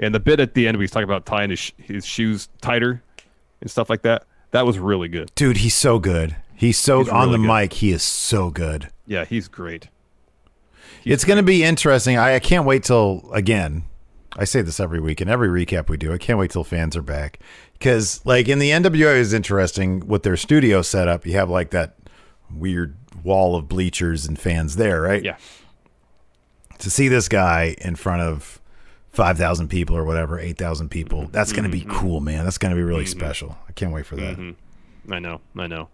[0.00, 2.48] And the bit at the end, where he's talking about tying his, sh- his shoes
[2.60, 3.02] tighter
[3.60, 4.24] and stuff like that.
[4.52, 5.30] That was really good.
[5.36, 6.34] Dude, he's so good.
[6.56, 7.54] He's so He's on really the good.
[7.54, 7.72] mic.
[7.74, 8.88] He is so good.
[9.06, 9.88] Yeah, he's great.
[11.04, 12.16] it's going to be interesting.
[12.18, 13.84] I, I can't wait till again.
[14.36, 16.12] I say this every week in every recap we do.
[16.12, 17.40] I can't wait till fans are back
[17.74, 21.26] because, like, in the NWA is interesting with their studio setup.
[21.26, 21.96] You have like that
[22.54, 25.24] weird wall of bleachers and fans there, right?
[25.24, 25.36] Yeah.
[26.78, 28.59] To see this guy in front of
[29.12, 32.00] five thousand people or whatever, eight thousand people, that's going to be mm-hmm, mm-hmm.
[32.00, 32.44] cool, man.
[32.44, 33.18] That's going to be really mm-hmm.
[33.18, 33.58] special.
[33.68, 34.54] I can't wait for that.
[35.10, 35.88] I know, I know.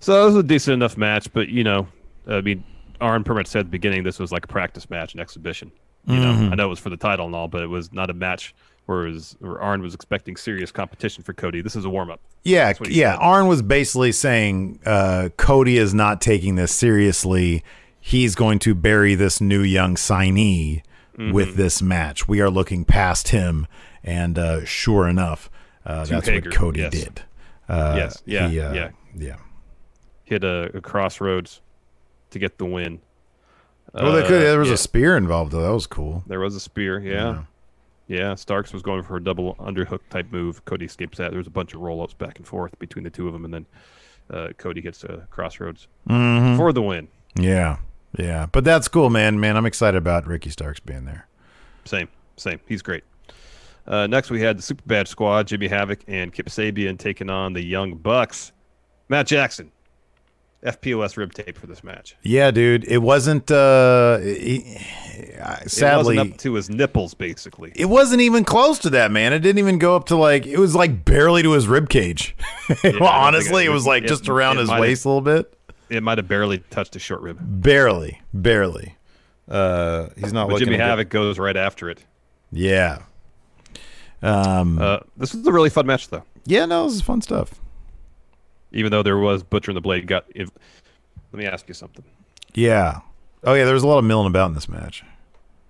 [0.00, 1.88] So it was a decent enough match, but you know,
[2.26, 2.64] I mean,
[3.00, 5.72] Arn pretty much said at the beginning this was like a practice match, an exhibition.
[6.06, 8.08] You know, I know it was for the title and all, but it was not
[8.08, 8.54] a match
[8.86, 11.60] where, was, where Arn was expecting serious competition for Cody.
[11.60, 12.18] This is a warm up.
[12.44, 13.12] Yeah, yeah.
[13.12, 13.20] said.
[13.20, 17.62] Arn was basically saying uh, Cody is not taking this seriously.
[18.00, 20.80] He's going to bury this new young signee
[21.18, 21.32] Mm-hmm.
[21.32, 22.28] with this match.
[22.28, 23.66] We are looking past him,
[24.04, 25.50] and uh, sure enough,
[25.84, 26.92] uh, that's Hager, what Cody yes.
[26.92, 27.22] did.
[27.68, 28.90] Uh, Yes, yeah, he, uh, yeah.
[29.16, 29.36] yeah.
[30.24, 31.60] Hit a, a crossroads
[32.30, 33.00] to get the win.
[33.92, 34.74] Well, they could, Uh, there was yeah.
[34.74, 35.62] a spear involved, though.
[35.62, 36.22] That was cool.
[36.26, 37.42] There was a spear, yeah.
[38.06, 40.64] Yeah, Starks was going for a double underhook type move.
[40.64, 41.30] Cody escapes that.
[41.30, 43.44] There was a bunch of roll ups back and forth between the two of them,
[43.44, 43.66] and then
[44.30, 46.56] uh, Cody hits a crossroads Mm-hmm.
[46.56, 47.08] for the win.
[47.36, 47.78] Yeah,
[48.16, 48.46] yeah.
[48.50, 49.40] But that's cool, man.
[49.40, 51.26] Man, I'm excited about Ricky Starks being there.
[51.84, 52.60] Same, same.
[52.66, 53.04] He's great.
[53.86, 57.54] Uh, next, we had the Super Bad Squad, Jimmy Havoc and Kip Sabian taking on
[57.54, 58.52] the Young Bucks.
[59.08, 59.72] Matt Jackson,
[60.62, 62.14] FPOS rib tape for this match.
[62.22, 62.84] Yeah, dude.
[62.84, 63.50] It wasn't.
[63.50, 64.76] Uh, he-
[65.66, 67.72] sadly, it wasn't up to his nipples, basically.
[67.74, 69.32] It wasn't even close to that, man.
[69.32, 72.36] It didn't even go up to like it was like barely to his rib cage.
[72.82, 75.57] Don't well, honestly, it it- was like it- just around his waist a little bit.
[75.90, 77.38] It might have barely touched his short rib.
[77.40, 78.96] Barely, barely.
[79.48, 80.66] Uh, he's not But looking.
[80.66, 82.04] Jimmy Havoc goes right after it.
[82.52, 82.98] Yeah.
[84.22, 84.78] Um.
[84.78, 86.24] Uh, this was a really fun match, though.
[86.44, 86.66] yeah.
[86.66, 87.54] No, this is fun stuff.
[88.72, 90.26] Even though there was Butcher and the Blade got.
[90.34, 90.50] If,
[91.32, 92.04] let me ask you something.
[92.54, 93.00] Yeah.
[93.44, 93.64] Oh yeah.
[93.64, 95.04] There was a lot of milling about in this match.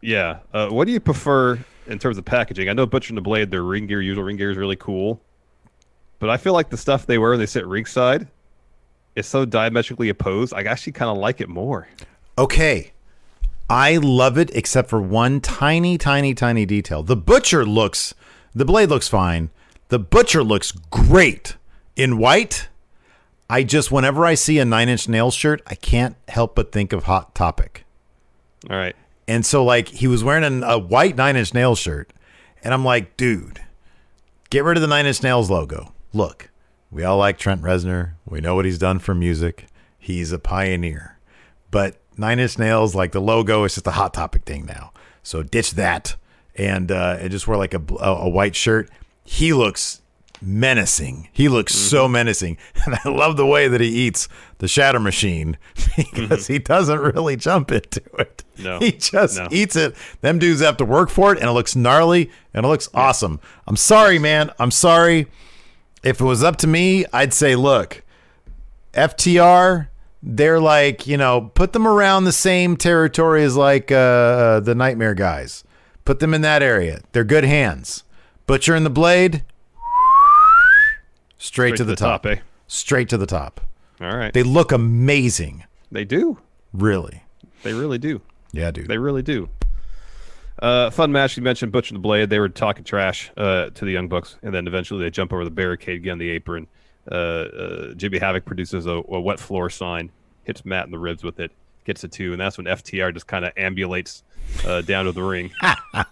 [0.00, 0.38] Yeah.
[0.52, 2.68] Uh, what do you prefer in terms of packaging?
[2.68, 5.20] I know Butcher and the Blade, their ring gear, usual ring gear is really cool.
[6.20, 8.26] But I feel like the stuff they wear when they sit ringside
[9.18, 10.54] is so diametrically opposed.
[10.54, 11.88] I actually kind of like it more.
[12.36, 12.92] Okay.
[13.68, 17.02] I love it except for one tiny, tiny, tiny detail.
[17.02, 18.14] The butcher looks,
[18.54, 19.50] the blade looks fine.
[19.88, 21.56] The butcher looks great
[21.96, 22.68] in white.
[23.50, 26.92] I just, whenever I see a nine inch nail shirt, I can't help but think
[26.92, 27.84] of Hot Topic.
[28.70, 28.96] All right.
[29.26, 32.12] And so, like, he was wearing an, a white nine inch nail shirt.
[32.62, 33.60] And I'm like, dude,
[34.50, 35.92] get rid of the nine inch nails logo.
[36.12, 36.50] Look,
[36.90, 38.12] we all like Trent Reznor.
[38.26, 39.66] We know what he's done for music.
[39.98, 41.18] He's a pioneer.
[41.70, 44.92] But Nine Inch Nails, like the logo, is just a hot topic thing now.
[45.22, 46.16] So ditch that
[46.56, 48.88] and uh, and just wear like a, a, a white shirt.
[49.24, 50.00] He looks
[50.40, 51.28] menacing.
[51.32, 55.58] He looks so menacing, and I love the way that he eats the Shatter Machine
[55.96, 58.44] because he doesn't really jump into it.
[58.58, 58.78] No.
[58.78, 59.48] he just No.
[59.50, 59.94] eats it.
[60.20, 63.40] Them dudes have to work for it, and it looks gnarly and it looks awesome.
[63.66, 64.50] I'm sorry, man.
[64.58, 65.26] I'm sorry.
[66.02, 68.02] If it was up to me, I'd say, look,
[68.94, 69.88] FTR,
[70.22, 75.14] they're like, you know, put them around the same territory as like uh, the Nightmare
[75.14, 75.64] guys.
[76.04, 77.00] Put them in that area.
[77.12, 78.04] They're good hands.
[78.46, 79.44] Butcher and the Blade,
[81.36, 82.24] straight, to, the, top.
[82.26, 82.36] eh?
[82.66, 83.60] Straight to the top.
[84.00, 84.32] All right.
[84.32, 85.64] They look amazing.
[85.92, 86.38] They do.
[86.72, 87.24] Really.
[87.62, 88.20] They really do.
[88.52, 88.88] Yeah, dude.
[88.88, 89.48] They really do.
[90.60, 91.36] Uh, fun match.
[91.36, 92.30] You mentioned Butcher and the Blade.
[92.30, 95.44] They were talking trash uh, to the Young Bucks, and then eventually they jump over
[95.44, 96.66] the barricade, get on the apron.
[97.10, 100.10] Uh, uh, Jimmy Havoc produces a, a wet floor sign,
[100.44, 101.52] hits Matt in the ribs with it,
[101.84, 104.22] gets a two, and that's when FTR just kind of ambulates
[104.66, 105.50] uh, down to the ring.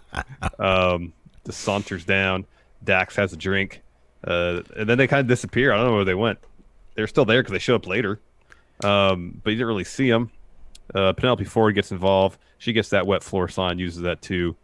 [0.59, 1.13] um,
[1.45, 2.45] just saunters down.
[2.83, 3.81] Dax has a drink,
[4.23, 5.73] uh, and then they kind of disappear.
[5.73, 6.39] I don't know where they went.
[6.95, 8.19] They're still there because they show up later,
[8.83, 10.31] um, but you didn't really see them.
[10.95, 12.39] Uh, Penelope Ford gets involved.
[12.57, 14.55] She gets that wet floor sign, uses that too.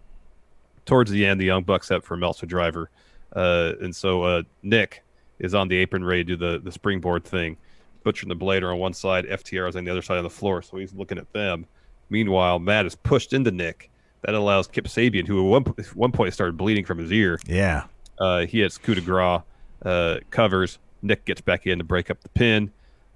[0.85, 2.89] Towards the end, the Young Bucks set for Meltzer driver.
[3.35, 5.03] Uh, and so uh, Nick
[5.39, 7.57] is on the apron ready to do the, the springboard thing.
[8.03, 10.23] Butcher and the Blade are on one side, FTR is on the other side of
[10.23, 11.65] the floor, so he's looking at them.
[12.09, 13.89] Meanwhile, Matt is pushed into Nick.
[14.23, 15.63] That allows Kip Sabian, who at one,
[15.95, 17.85] one point started bleeding from his ear, yeah.
[18.19, 19.41] uh, he hits coup de grace,
[19.83, 20.79] uh, covers.
[21.01, 22.71] Nick gets back in to break up the pin.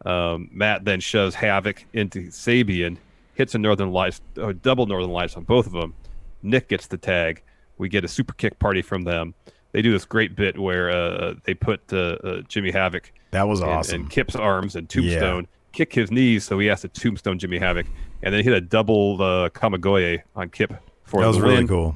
[0.05, 2.97] Um, Matt then shoves Havoc into Sabian,
[3.37, 5.93] hits a Northern Lights, uh, double Northern Lights on both of them.
[6.41, 7.43] Nick gets the tag.
[7.77, 9.35] We get a super kick party from them.
[9.71, 13.61] They do this great bit where uh, they put uh, uh, Jimmy Havoc That was
[13.61, 14.01] in, awesome.
[14.01, 17.85] And Kip's arms and tombstone, kick his knees so he has to tombstone Jimmy Havoc,
[18.23, 20.73] and then hit a double uh, Kamigoye on Kip
[21.03, 21.67] for that was really win.
[21.67, 21.95] cool.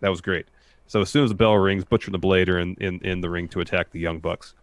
[0.00, 0.46] That was great.
[0.86, 3.20] So as soon as the bell rings, Butcher and the Blade are in, in, in
[3.20, 4.54] the ring to attack the Young Bucks.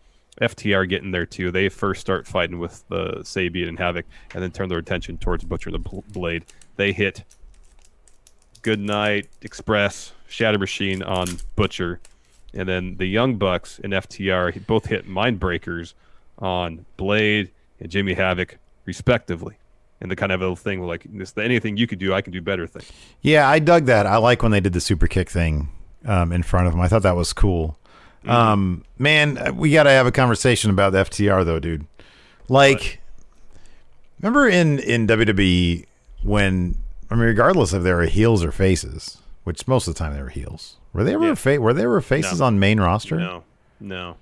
[0.41, 1.51] FTR getting there too.
[1.51, 5.43] They first start fighting with the Sabian and Havoc, and then turn their attention towards
[5.43, 6.45] Butcher and the Blade.
[6.75, 7.23] They hit
[8.61, 11.99] Goodnight Express Shatter Machine on Butcher,
[12.53, 15.93] and then the Young Bucks and FTR both hit Mind Breakers
[16.39, 19.57] on Blade and Jimmy Havoc, respectively.
[20.04, 22.41] And the kind of little thing like this, anything you could do, I can do
[22.41, 22.84] better thing.
[23.22, 24.06] Yeah, I dug that.
[24.06, 25.70] I like when they did the super kick thing
[26.06, 26.82] um, in front of him.
[26.82, 27.78] I thought that was cool.
[28.24, 28.30] Mm-hmm.
[28.30, 31.88] Um, man, we got to have a conversation about the FTR though, dude.
[32.49, 32.99] Like,
[34.20, 35.86] remember in in WWE
[36.24, 36.78] when
[37.10, 40.22] I mean, regardless if they were heels or faces, which most of the time they
[40.22, 40.78] were heels.
[40.91, 41.36] Were they ever yeah.
[41.36, 42.47] fa- were they ever faces no.
[42.47, 43.18] on main roster?
[43.18, 43.43] No,
[43.80, 44.18] no.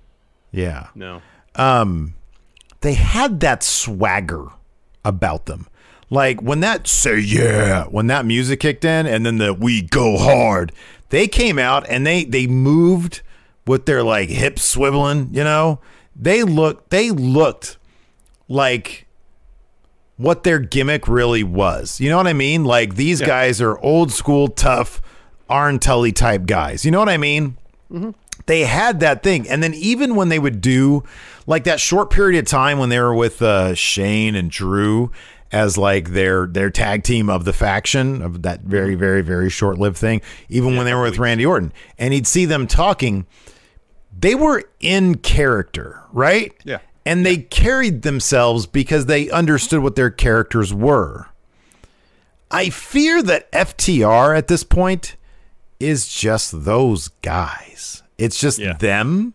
[0.51, 1.21] Yeah, no.
[1.55, 2.13] Um,
[2.81, 4.47] they had that swagger
[5.03, 5.67] about them.
[6.09, 10.17] Like when that say yeah, when that music kicked in and then the we go
[10.17, 10.73] hard,
[11.09, 13.21] they came out and they they moved
[13.65, 15.79] with their like hips swiveling, you know?
[16.15, 17.77] They looked they looked
[18.49, 19.07] like
[20.17, 21.99] what their gimmick really was.
[22.01, 22.65] You know what I mean?
[22.65, 23.27] Like these yeah.
[23.27, 25.01] guys are old school tough
[25.49, 26.85] Arn Tully type guys.
[26.85, 27.57] You know what I mean?
[27.91, 28.11] Mm-hmm.
[28.45, 29.47] They had that thing.
[29.47, 31.03] And then even when they would do
[31.51, 35.11] like that short period of time when they were with uh, Shane and Drew
[35.51, 39.77] as like their their tag team of the faction of that very very very short
[39.77, 40.21] lived thing.
[40.47, 43.27] Even yeah, when they were with Randy Orton, and he'd see them talking,
[44.17, 46.53] they were in character, right?
[46.63, 51.27] Yeah, and they carried themselves because they understood what their characters were.
[52.49, 55.17] I fear that FTR at this point
[55.81, 58.03] is just those guys.
[58.17, 58.73] It's just yeah.
[58.73, 59.33] them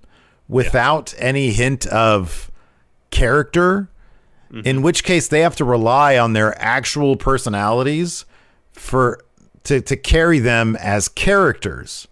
[0.49, 1.25] without yeah.
[1.25, 2.51] any hint of
[3.11, 3.89] character
[4.51, 4.67] mm-hmm.
[4.67, 8.25] in which case they have to rely on their actual personalities
[8.73, 9.23] for
[9.65, 12.09] to, to carry them as characters.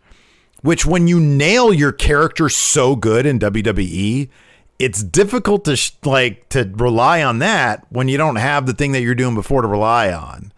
[0.63, 4.31] Which, when you nail your character so good in WWE,
[4.79, 8.93] it's difficult to sh- like to rely on that when you don't have the thing
[8.93, 10.53] that you're doing before to rely on.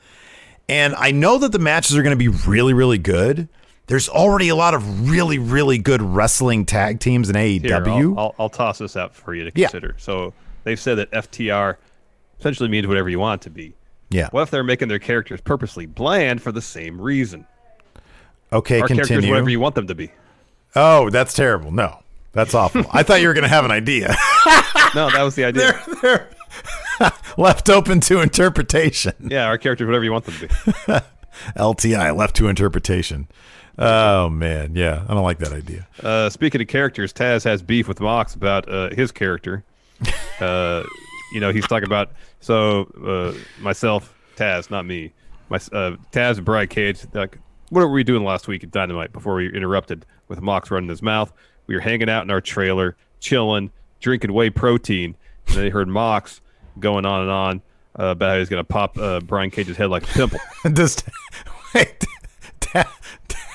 [0.69, 3.49] And I know that the matches are going to be really, really good.
[3.87, 7.63] There's already a lot of really, really good wrestling tag teams in AEW.
[7.63, 9.89] Here, I'll, I'll, I'll, toss this out for you to consider.
[9.97, 10.03] Yeah.
[10.03, 10.35] So
[10.65, 11.77] they've said that FTR
[12.41, 13.75] essentially means whatever you want it to be.
[14.11, 14.29] Yeah.
[14.31, 17.47] What if they're making their characters purposely bland for the same reason?
[18.53, 19.07] Okay, Our continue.
[19.07, 20.11] characters whatever you want them to be.
[20.75, 21.71] Oh, that's terrible.
[21.71, 22.85] No, that's awful.
[22.93, 24.09] I thought you were going to have an idea.
[24.95, 25.81] no, that was the idea.
[26.03, 26.29] They're,
[27.01, 29.15] they're left open to interpretation.
[29.21, 30.55] Yeah, our characters, whatever you want them to be.
[31.57, 33.29] LTI, left to interpretation.
[33.79, 35.87] Oh man, yeah, I don't like that idea.
[36.03, 39.65] Uh, speaking of characters, Taz has beef with Mox about uh, his character.
[40.39, 40.85] Uh,
[41.33, 42.11] you know, he's talking about
[42.41, 45.15] so uh, myself, Taz, not me.
[45.49, 47.07] My uh, Taz and Brian Cage.
[47.15, 47.39] Like,
[47.71, 51.01] what were we doing last week at Dynamite before we interrupted with Mox running his
[51.01, 51.33] mouth?
[51.67, 53.71] We were hanging out in our trailer, chilling,
[54.01, 55.17] drinking whey protein,
[55.49, 56.43] and they heard Mox
[56.79, 57.63] going on and on
[57.99, 60.39] uh, about how he's going to pop uh, Brian Cage's head like a pimple.
[60.73, 61.03] Does
[61.75, 62.05] wait?
[62.61, 62.87] Taz,
[63.29, 63.46] Taz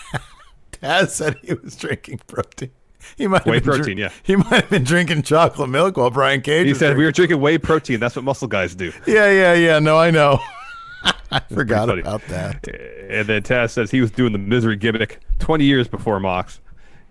[1.10, 2.72] said he was drinking protein.
[3.18, 4.12] He might whey have protein, drink, yeah.
[4.24, 6.68] He might have been drinking chocolate milk while Brian Cage.
[6.68, 6.98] He said drinking.
[6.98, 8.00] we were drinking whey protein.
[8.00, 8.92] That's what muscle guys do.
[9.08, 9.80] Yeah, yeah, yeah.
[9.80, 10.40] No, I know.
[11.32, 12.68] I forgot about that.
[13.10, 16.60] And then Taz says he was doing the misery gimmick 20 years before Mox.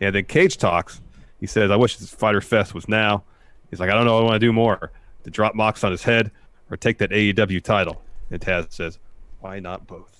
[0.01, 1.01] And then Cage talks.
[1.41, 3.25] He says, I wish this Fighter Fest was now.
[3.71, 4.19] He's like, I don't know.
[4.19, 4.93] I want to do more.
[5.25, 6.31] To drop Mox on his head
[6.71, 8.03] or take that AEW title.
[8.31, 8.99] And Taz says,
[9.41, 10.20] Why not both?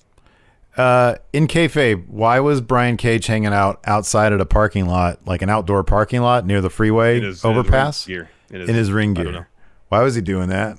[0.77, 5.43] Uh, in kayfabe, why was Brian Cage hanging out outside at a parking lot, like
[5.43, 8.07] an outdoor parking lot near the freeway his- in his overpass?
[8.09, 8.31] ring gear.
[8.51, 9.49] In In his- ring I gear.
[9.89, 10.77] Why was he doing that?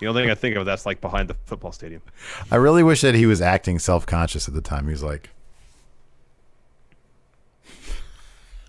[0.00, 2.02] The only thing I think of that's like behind the football stadium.
[2.50, 4.86] I really wish that he was acting self conscious at the time.
[4.86, 5.30] He was like,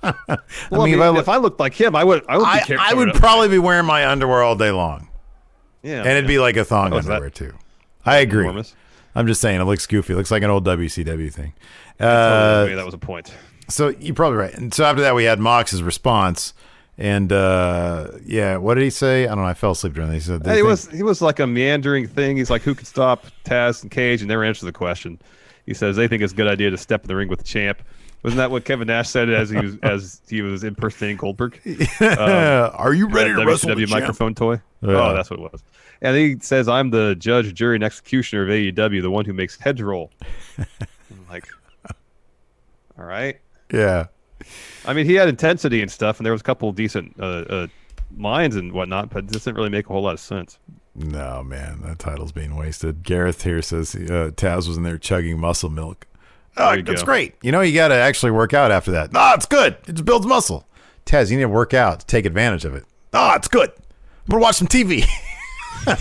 [0.03, 2.23] Well, I mean, mean, if I if, I looked like him, I would.
[2.27, 2.45] I would.
[2.45, 5.07] I, I would probably be wearing my underwear all day long.
[5.81, 7.53] Yeah, and it'd be like a thong Oh, is that- underwear too.
[8.05, 8.43] I agree.
[8.43, 8.75] enormous?
[9.15, 10.13] I'm just saying it looks goofy.
[10.13, 11.53] It looks like an old WCW thing.
[11.99, 13.33] Uh, that was a point.
[13.69, 14.53] so you're probably right.
[14.53, 16.53] And so after that, we had Mox's response,
[16.97, 19.23] and uh, yeah, what did he say?
[19.25, 19.45] I don't know.
[19.45, 20.15] I fell asleep during that.
[20.15, 22.37] He said, Hey, he think- was he was like a meandering thing.
[22.37, 25.19] He's like, who can stop Taz and Cage, and never answered the question.
[25.65, 27.45] He says they think it's a good idea to step in the ring with the
[27.45, 27.81] champ.
[28.23, 31.59] Wasn't that what Kevin Nash said as he was as he was impersonating Goldberg?
[32.01, 33.91] Are you ready to wrestle the WCW champ?
[33.91, 34.61] microphone toy?
[34.81, 35.09] Yeah.
[35.09, 35.63] Oh, that's what it was.
[36.01, 39.57] And he says, "I'm the judge, jury, and executioner of AEW, the one who makes
[39.59, 40.11] heads roll."
[40.57, 40.65] I'm
[41.29, 41.45] like,
[42.97, 43.39] all right.
[43.71, 44.07] Yeah.
[44.85, 47.23] I mean, he had intensity and stuff, and there was a couple of decent uh,
[47.23, 47.67] uh,
[48.17, 50.59] lines and whatnot, but it doesn't really make a whole lot of sense.
[50.95, 53.03] No, man, that title's being wasted.
[53.03, 56.05] Gareth here says uh, Taz was in there chugging muscle milk.
[56.57, 57.05] Oh, that's go.
[57.05, 57.35] great.
[57.41, 59.11] You know, you got to actually work out after that.
[59.11, 59.75] No, it's good.
[59.87, 60.67] It just builds muscle.
[61.05, 62.85] Taz, you need to work out to take advantage of it.
[63.13, 63.69] Oh, it's good.
[63.69, 65.03] I'm going to watch some TV.
[65.85, 65.99] what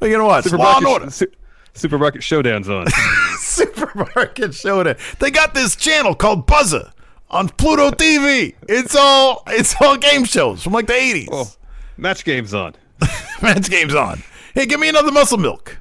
[0.00, 0.50] are you going to watch?
[0.52, 1.10] Law and Order.
[1.10, 1.32] Supermarket, su-
[1.74, 2.86] supermarket showdowns on.
[3.38, 4.96] Supermarket Showdown.
[5.18, 6.92] They got this channel called Buzzer
[7.30, 8.54] on Pluto TV.
[8.68, 11.28] It's all it's all game shows from like the 80s.
[11.30, 11.52] oh,
[11.96, 12.74] match games on.
[13.42, 14.22] Match games on.
[14.54, 15.79] Hey, give me another muscle milk.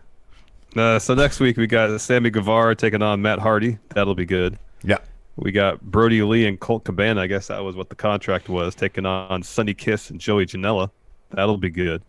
[0.76, 3.78] Uh, so next week we got Sammy Guevara taking on Matt Hardy.
[3.96, 4.58] That'll be good.
[4.84, 4.98] Yeah.
[5.36, 7.22] We got Brodie Lee and Colt Cabana.
[7.22, 8.76] I guess that was what the contract was.
[8.76, 10.92] Taking on Sonny Kiss and Joey Janela.
[11.32, 12.02] That'll be good.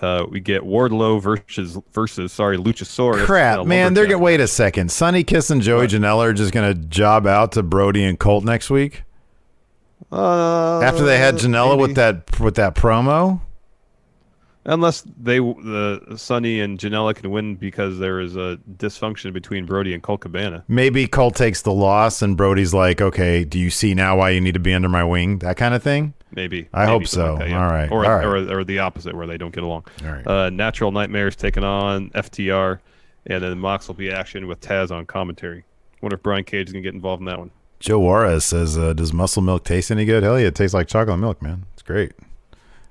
[0.00, 3.24] Uh, we get Wardlow versus versus sorry Luchasaurus.
[3.24, 3.94] Crap, man.
[3.94, 4.90] They're gonna wait a second.
[4.92, 8.70] Sonny Kiss and Joey Janela are just gonna job out to Brodie and Colt next
[8.70, 9.02] week
[10.12, 11.82] Uh, after they had Janela maybe.
[11.82, 13.40] with that with that promo.
[14.70, 19.94] Unless they the Sonny and Janela can win because there is a dysfunction between Brodie
[19.94, 20.62] and Colt Cabana.
[20.68, 24.42] Maybe Colt takes the loss and Brodie's like, "Okay, do you see now why you
[24.42, 26.12] need to be under my wing?" That kind of thing.
[26.32, 26.68] Maybe.
[26.74, 27.30] I maybe hope so.
[27.34, 27.64] like that, yeah.
[27.64, 28.24] All right, Or, all right.
[28.26, 29.84] or or the opposite where they don't get along.
[30.04, 30.26] All right.
[30.26, 32.80] Uh, Natural Nightmares taking on FTR,
[33.26, 35.64] and then Mox will be action with Taz on commentary.
[36.02, 37.50] Wonder if Brian Cage is gonna get involved in that one.
[37.80, 40.88] Joe Juarez says, uh, "Does muscle milk taste any good?" Hell yeah, it tastes like
[40.88, 41.64] chocolate milk, man.
[41.72, 42.12] It's great.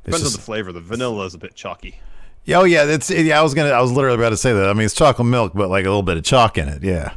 [0.07, 0.71] Depends just- on the flavor.
[0.71, 1.99] The vanilla is a bit chalky.
[2.45, 3.39] Yeah, oh yeah, that's yeah.
[3.39, 4.69] I was gonna, I was literally about to say that.
[4.69, 6.81] I mean, it's chocolate milk, but like a little bit of chalk in it.
[6.83, 7.13] Yeah.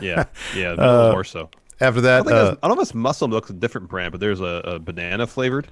[0.00, 0.24] Yeah,
[0.56, 1.50] yeah, Uh, more so.
[1.80, 4.12] After I that, think uh, I don't know if it's muscle milk's a different brand,
[4.12, 5.66] but there's a, a banana flavored.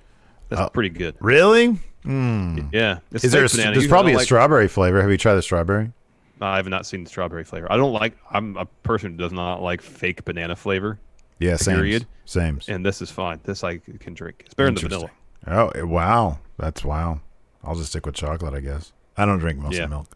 [0.49, 0.69] That's Oh.
[0.69, 1.15] pretty good.
[1.21, 1.79] really?
[2.05, 2.71] Mm.
[2.73, 3.45] Yeah, it's Is there?
[3.45, 3.73] A, banana.
[3.73, 5.01] there's probably a like- strawberry flavor.
[5.01, 5.93] Have you tried the strawberry?
[6.41, 7.71] I have not seen the strawberry flavor.
[7.71, 8.17] I don't like.
[8.33, 10.99] I'm a person who does not like fake banana flavor.
[11.39, 11.77] Yeah, same.
[11.77, 12.07] Period.
[12.25, 12.61] Same.
[12.69, 13.39] And this is fine.
[13.45, 14.43] This I can drink.
[14.47, 15.11] It's better than the vanilla.
[15.47, 17.21] Oh wow, that's wow.
[17.65, 18.93] I'll just stick with chocolate, I guess.
[19.17, 19.87] I don't drink most Yeah.
[19.87, 20.07] milk.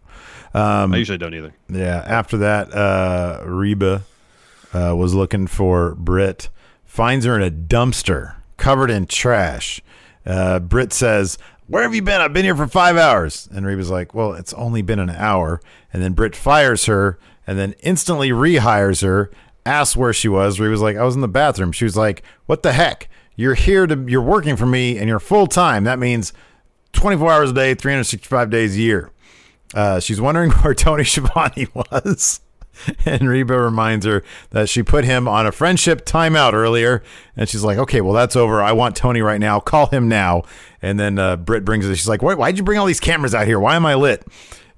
[0.54, 1.52] Um, I usually don't either.
[1.68, 2.02] Yeah.
[2.06, 4.02] After that, uh, Reba
[4.72, 6.48] uh, was looking for Brit,
[6.84, 9.80] finds her in a dumpster covered in trash.
[10.24, 12.20] Uh, Brit says, Where have you been?
[12.20, 13.48] I've been here for five hours.
[13.52, 15.60] And Reba's like, Well, it's only been an hour.
[15.92, 19.30] And then Brit fires her and then instantly rehires her,
[19.66, 20.60] asks where she was.
[20.60, 21.72] Reba's like, I was in the bathroom.
[21.72, 23.08] She was like, What the heck?
[23.36, 25.84] You're here to, you're working for me and you're full time.
[25.84, 26.32] That means
[26.92, 29.10] 24 hours a day, 365 days a year.
[29.74, 32.40] Uh, she's wondering where Tony Schiavone was.
[33.04, 37.04] And Reba reminds her that she put him on a friendship timeout earlier.
[37.36, 38.60] And she's like, okay, well, that's over.
[38.60, 39.60] I want Tony right now.
[39.60, 40.42] Call him now.
[40.82, 41.94] And then uh, Britt brings it.
[41.94, 43.60] She's like, Why, why'd you bring all these cameras out here?
[43.60, 44.24] Why am I lit?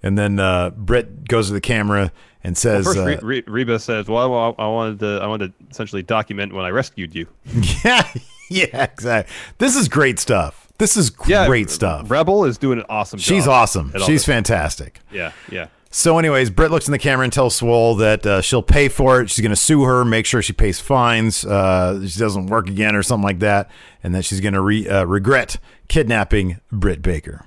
[0.02, 2.12] And then uh, Britt goes to the camera
[2.44, 5.18] and Well, says, first, uh, Re- Re- Reba says, "Well, I, I wanted to.
[5.20, 7.26] I wanted to essentially document when I rescued you."
[7.84, 8.06] Yeah,
[8.50, 9.34] yeah, exactly.
[9.58, 10.66] This is great stuff.
[10.78, 12.10] This is great stuff.
[12.10, 13.18] Rebel is doing an awesome.
[13.18, 13.24] Job.
[13.26, 13.92] She's awesome.
[14.04, 15.00] She's fantastic.
[15.10, 15.68] Yeah, yeah.
[15.90, 19.22] So, anyways, Britt looks in the camera and tells Swole that uh, she'll pay for
[19.22, 19.30] it.
[19.30, 22.94] She's going to sue her, make sure she pays fines, uh, she doesn't work again
[22.94, 23.70] or something like that,
[24.02, 25.56] and that she's going to re- uh, regret
[25.88, 27.46] kidnapping Britt Baker.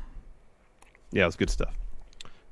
[1.12, 1.76] Yeah, it was good stuff.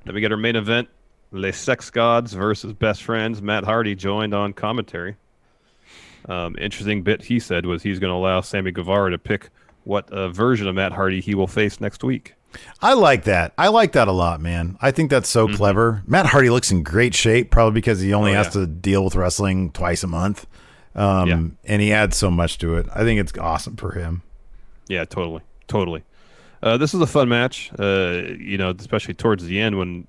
[0.05, 0.87] Then we get our main event:
[1.31, 3.41] Le Sex Gods versus Best Friends.
[3.41, 5.15] Matt Hardy joined on commentary.
[6.27, 9.49] Um, interesting bit he said was he's going to allow Sammy Guevara to pick
[9.83, 12.33] what uh, version of Matt Hardy he will face next week.
[12.81, 13.53] I like that.
[13.57, 14.77] I like that a lot, man.
[14.81, 16.01] I think that's so clever.
[16.07, 18.39] Matt Hardy looks in great shape, probably because he only Mm-hmm.
[18.39, 18.61] Oh, has yeah.
[18.61, 20.47] to deal with wrestling twice a month.
[20.95, 21.43] Um, Yeah.
[21.73, 22.87] And he adds so much to it.
[22.93, 24.23] I think it's awesome for him.
[24.87, 26.03] Yeah, totally, totally.
[26.63, 27.69] Uh, this is a fun match.
[27.77, 30.07] Uh, you know, especially towards the end when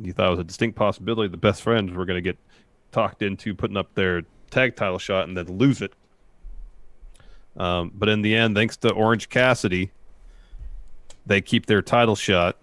[0.00, 2.38] you thought it was a distinct possibility the best friends were going to get
[2.92, 5.92] talked into putting up their tag title shot and then lose it.
[7.56, 9.90] Um, but in the end, thanks to Orange Cassidy,
[11.26, 12.56] they keep their title shot.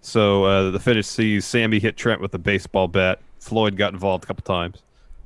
[0.00, 3.20] So uh, the finish sees Sammy hit Trent with a baseball bat.
[3.38, 4.82] Floyd got involved a couple times.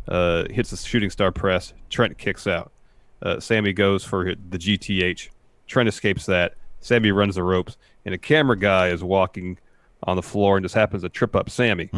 [0.07, 1.73] Uh, hits the shooting star press.
[1.91, 2.71] Trent kicks out.
[3.23, 5.31] Uh, Sammy goes for the GTH.
[5.67, 6.55] Trent escapes that.
[6.81, 9.59] Sammy runs the ropes, and a camera guy is walking
[10.05, 11.89] on the floor and just happens to trip up Sammy.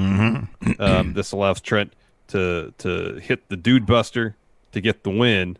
[0.78, 1.92] um, this allows Trent
[2.28, 4.36] to to hit the Dude Buster
[4.72, 5.56] to get the win,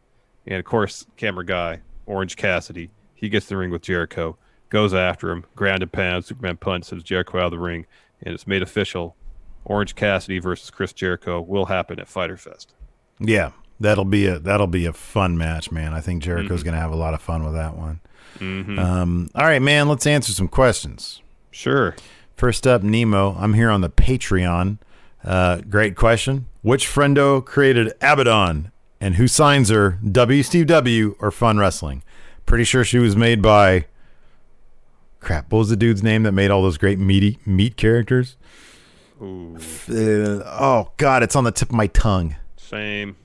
[0.47, 4.37] and of course, camera guy Orange Cassidy he gets the ring with Jericho,
[4.69, 7.85] goes after him, ground and pound, Superman punch, sends Jericho out of the ring,
[8.23, 9.17] and it's made official.
[9.65, 12.75] Orange Cassidy versus Chris Jericho will happen at Fighter Fest.
[13.19, 13.51] Yeah,
[13.81, 15.93] that'll be a that'll be a fun match, man.
[15.95, 16.67] I think Jericho's Mhm.
[16.67, 18.01] going to have a lot of fun with that one.
[18.39, 18.79] Mhm.
[18.79, 19.89] Um, all right, man.
[19.89, 21.21] Let's answer some questions.
[21.51, 21.97] Sure.
[22.37, 23.37] First up, Nemo.
[23.39, 24.79] I'm here on the Patreon.
[25.25, 26.47] Uh, great question.
[26.63, 29.99] Which friendo created Abaddon, and who signs her?
[30.11, 30.43] W.
[30.43, 31.17] Steve W.
[31.21, 32.03] or Fun Wrestling?
[32.47, 33.87] Pretty sure she was made by.
[35.21, 35.51] Crap.
[35.51, 38.37] What was the dude's name that made all those great meaty meat characters?
[39.21, 39.57] Ooh,
[39.89, 42.37] Uh, oh God, it's on the tip of my tongue.
[42.57, 43.17] same.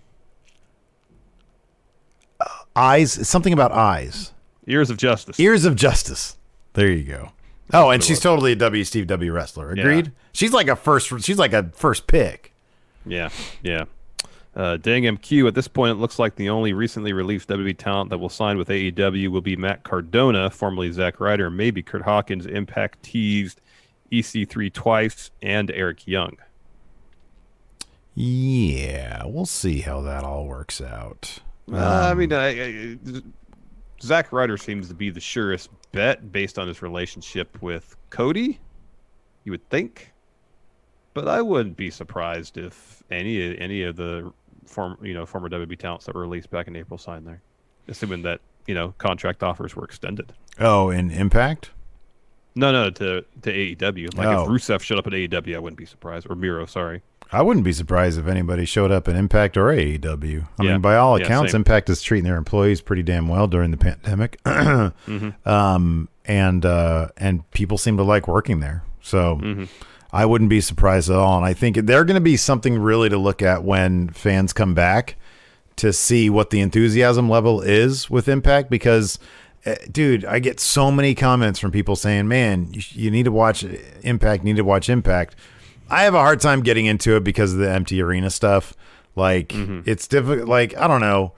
[2.76, 3.28] Eyes.
[3.28, 4.34] Something about eyes.
[4.68, 5.40] Ears of Justice.
[5.40, 6.38] Ears of Justice.
[6.74, 7.32] There you go.
[7.74, 9.76] Oh, and she's totally a W Steve W wrestler.
[9.76, 9.82] Yeah.
[9.82, 10.12] Agreed.
[10.32, 11.08] She's like a first.
[11.24, 12.54] She's like a first pick.
[13.06, 13.30] Yeah,
[13.62, 13.86] yeah.
[14.56, 15.48] Uh, dang MQ.
[15.48, 18.58] At this point, it looks like the only recently released WWE talent that will sign
[18.60, 22.46] with AEW will be Matt Cardona, formerly Zack Ryder, maybe Kurt Hawkins.
[22.46, 23.60] Impact teased
[24.12, 26.38] EC3 twice and Eric Young.
[28.16, 31.40] Yeah, we'll see how that all works out.
[31.72, 32.98] Uh, I Um, mean, I, I,
[34.04, 38.60] Zack Ryder seems to be the surest bet based on his relationship with Cody.
[39.46, 40.12] You would think,
[41.14, 44.32] but I wouldn't be surprised if any any of the
[44.66, 47.42] former you know former WB talents that were released back in April signed there,
[47.88, 50.34] assuming that you know contract offers were extended.
[50.60, 51.72] oh, in Impact.
[52.56, 54.16] No, no, to to AEW.
[54.18, 54.44] Like Oh.
[54.44, 56.28] if Rusev showed up at AEW, I wouldn't be surprised.
[56.30, 57.02] Or Miro, sorry.
[57.34, 60.48] I wouldn't be surprised if anybody showed up in Impact or AEW.
[60.60, 60.72] I Yeah.
[60.74, 61.60] mean, by all accounts, same.
[61.60, 64.40] Impact is treating their employees pretty damn well during the pandemic.
[65.46, 68.84] um, and uh, and people seem to like working there.
[69.02, 69.66] So Mm-hmm.
[70.16, 71.38] I wouldn't be surprised at all.
[71.38, 74.76] And I think they're going to be something really to look at when fans come
[74.76, 75.16] back
[75.78, 79.18] to see what the enthusiasm level is with Impact because.
[79.66, 83.32] uh, Dude, I get so many comments from people saying, "Man, you, you need to
[83.32, 83.64] watch
[84.04, 84.44] Impact.
[84.44, 85.36] You need to watch Impact."
[85.90, 88.74] I have a hard time getting into it because of the empty arena stuff.
[89.16, 89.54] Like
[89.86, 90.48] it's difficult.
[90.48, 91.34] Like I don't know.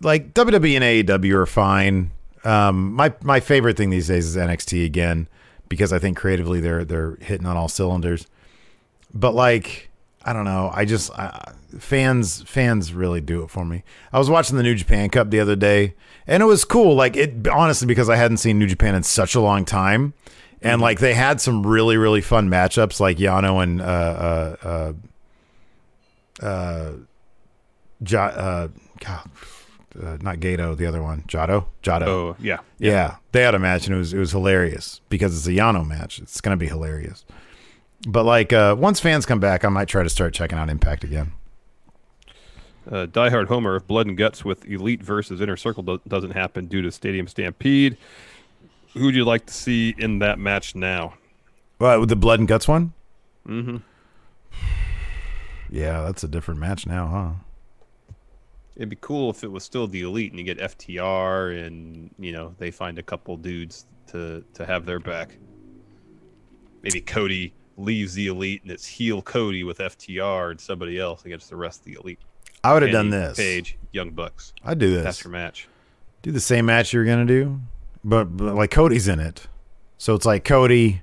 [0.00, 2.10] Like WWE and AEW are fine.
[2.44, 5.28] Um, my my favorite thing these days is NXT again
[5.68, 8.26] because I think creatively they're they're hitting on all cylinders.
[9.12, 9.90] But like
[10.24, 10.70] I don't know.
[10.72, 11.10] I just
[11.78, 13.82] fans fans really do it for me.
[14.12, 15.94] I was watching the New Japan Cup the other day,
[16.26, 16.94] and it was cool.
[16.94, 20.14] Like it honestly because I hadn't seen New Japan in such a long time,
[20.64, 24.92] and like they had some really really fun matchups, like Yano and uh uh
[26.42, 26.92] uh, uh,
[28.06, 28.68] ja, uh
[29.00, 29.30] God,
[30.02, 32.06] uh, not Gedo, the other one, Jado, Jado.
[32.06, 33.16] Oh yeah, Yeah.
[33.32, 36.18] they had a match and it was it was hilarious because it's a Yano match.
[36.18, 37.24] It's gonna be hilarious.
[38.06, 41.04] But like uh, once fans come back, I might try to start checking out Impact
[41.04, 41.32] again.
[42.90, 46.66] Uh, diehard Homer, if Blood and Guts with Elite versus Inner Circle do- doesn't happen
[46.66, 47.96] due to Stadium Stampede,
[48.94, 51.14] who would you like to see in that match now?
[51.78, 52.92] Well, with the blood and guts one,
[53.46, 53.76] Mm-hmm.
[55.70, 57.30] yeah, that's a different match now, huh?
[58.76, 62.32] It'd be cool if it was still the Elite and you get FTR and you
[62.32, 65.36] know they find a couple dudes to to have their back.
[66.82, 71.50] Maybe Cody leaves the Elite and it's heel Cody with FTR and somebody else against
[71.50, 72.18] the rest of the Elite.
[72.64, 73.36] I would have done this.
[73.36, 74.52] Page, Young Bucks.
[74.64, 75.04] I'd do this.
[75.04, 75.68] That's your match.
[76.22, 77.60] do the same match you're gonna do,
[78.04, 79.46] but, but like Cody's in it,
[79.98, 81.02] so it's like Cody,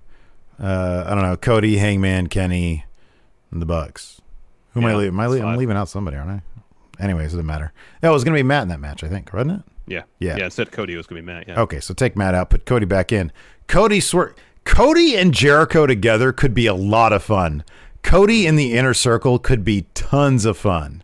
[0.60, 2.86] uh, I don't know, Cody, Hangman, Kenny,
[3.52, 4.22] and the Bucks.
[4.74, 5.14] Who am I leaving?
[5.14, 5.48] Am I leaving?
[5.48, 6.42] I'm leaving out somebody, aren't I?
[7.04, 7.74] Anyways, it doesn't matter.
[8.02, 9.62] No, it was gonna be Matt in that match, I think, wasn't it?
[9.88, 10.04] Yeah.
[10.20, 10.38] Yeah.
[10.38, 10.46] Yeah.
[10.46, 11.48] Instead, Cody was gonna be Matt.
[11.48, 11.60] Yeah.
[11.62, 13.32] Okay, so take Matt out, put Cody back in.
[13.68, 17.64] Cody swear Cody and Jericho together could be a lot of fun.
[18.04, 21.04] Cody in the inner circle could be tons of fun.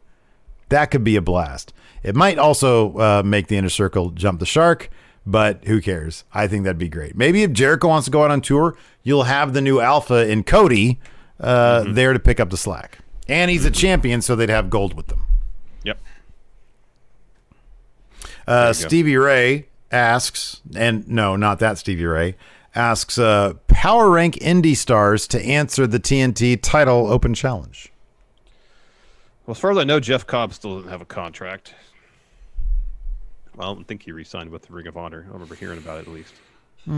[0.70, 1.74] That could be a blast.
[2.04, 4.90] It might also uh, make the inner circle jump the shark,
[5.28, 6.24] but who cares?
[6.34, 7.16] I think that'd be great.
[7.16, 10.44] Maybe if Jericho wants to go out on tour, you'll have the new Alpha in
[10.44, 11.00] Cody
[11.40, 11.94] uh, Mm-hmm.
[11.94, 13.00] there to pick up the slack.
[13.28, 15.26] And he's a champion, so they'd have gold with them.
[15.84, 16.00] Yep.
[18.48, 18.88] Uh, you go.
[18.88, 22.36] Stevie Ray asks, and no, not that Stevie Ray,
[22.74, 27.92] asks uh, Power Rank Indie Stars to answer the TNT title open challenge.
[29.46, 31.74] Well, as far as I know, Jeff Cobb still doesn't have a contract.
[33.58, 35.26] Well, I don't think he re-signed with the Ring of Honor.
[35.30, 36.34] I remember hearing about it at least.
[36.86, 36.92] So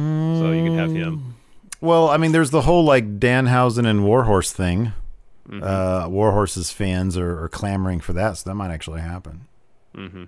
[0.52, 1.36] you can have him.
[1.82, 4.92] Well, I mean, there's the whole like Danhausen and Warhorse thing.
[5.50, 5.64] Mm-hmm.
[5.64, 9.48] Uh, Warhorse's fans are, are clamoring for that, so that might actually happen.
[9.96, 10.26] Mm-hmm.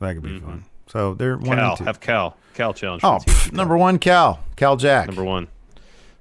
[0.00, 0.64] That could be fun.
[0.88, 1.84] So they're one Cal, and two.
[1.84, 2.36] have Cal.
[2.52, 3.02] Cal challenge.
[3.04, 5.06] Oh, for the TNT pff, number one, Cal, Cal Jack.
[5.06, 5.48] Number one.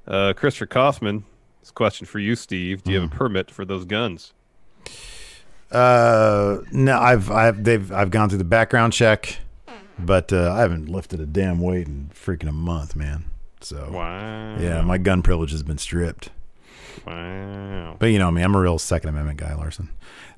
[0.08, 1.26] Uh, Christopher Kaufman.
[1.60, 2.84] This question for you, Steve.
[2.84, 3.14] Do you have Mm.
[3.14, 4.32] a permit for those guns?
[5.74, 9.38] Uh, no, I've I've they've I've gone through the background check,
[10.00, 13.26] but uh, I haven't lifted a damn weight in freaking a month, man.
[13.62, 14.58] So Wow.
[14.60, 16.30] yeah, my gun privilege has been stripped.
[17.08, 17.96] Wow.
[18.00, 19.90] But you know me, I'm a real Second Amendment guy, Larson.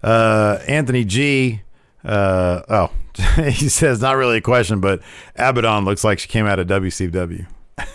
[0.01, 1.61] Uh, Anthony G.
[2.03, 2.91] Uh, oh,
[3.43, 5.01] he says not really a question, but
[5.35, 7.45] Abaddon looks like she came out of WCW.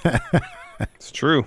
[0.96, 1.44] It's true.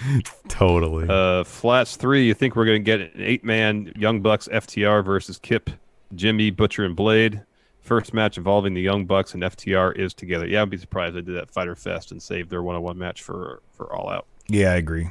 [0.48, 1.06] Totally.
[1.08, 2.26] Uh, Flats three.
[2.26, 5.70] You think we're gonna get an eight-man Young Bucks FTR versus Kip,
[6.14, 7.42] Jimmy, Butcher, and Blade?
[7.80, 10.46] First match involving the Young Bucks and FTR is together.
[10.46, 13.60] Yeah, I'd be surprised they did that Fighter Fest and saved their one-on-one match for
[13.72, 14.26] for All Out.
[14.48, 15.08] Yeah, I agree.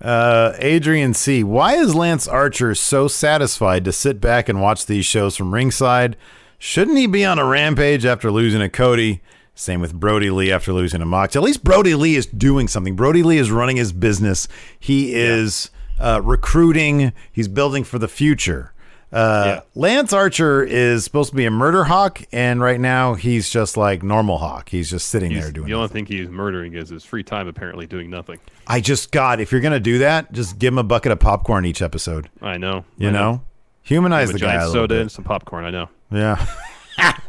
[0.00, 1.42] Uh, Adrian C.
[1.42, 6.16] Why is Lance Archer so satisfied to sit back and watch these shows from ringside?
[6.58, 9.22] Shouldn't he be on a rampage after losing to Cody?
[9.54, 11.36] Same with Brodie Lee after losing to Mox.
[11.36, 12.96] At least Brodie Lee is doing something.
[12.96, 14.48] Brodie Lee is running his business.
[14.80, 17.12] He is uh, recruiting.
[17.30, 18.72] He's building for the future.
[19.12, 23.76] Uh, Lance Archer is supposed to be a murder hawk, and right now he's just
[23.76, 24.70] like normal hawk.
[24.70, 25.68] He's just sitting He's- there doing.
[25.68, 28.40] the only thing he's murdering is his free time, apparently doing nothing.
[28.66, 31.64] I just God, if you're gonna do that, just give him a bucket of popcorn
[31.64, 32.28] each episode.
[32.42, 32.84] I know.
[32.98, 33.42] You I know,
[33.82, 35.00] humanize Have the guy a soda bit.
[35.02, 35.64] and some popcorn.
[35.64, 35.88] I know.
[36.10, 36.44] Yeah.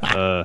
[0.02, 0.44] uh,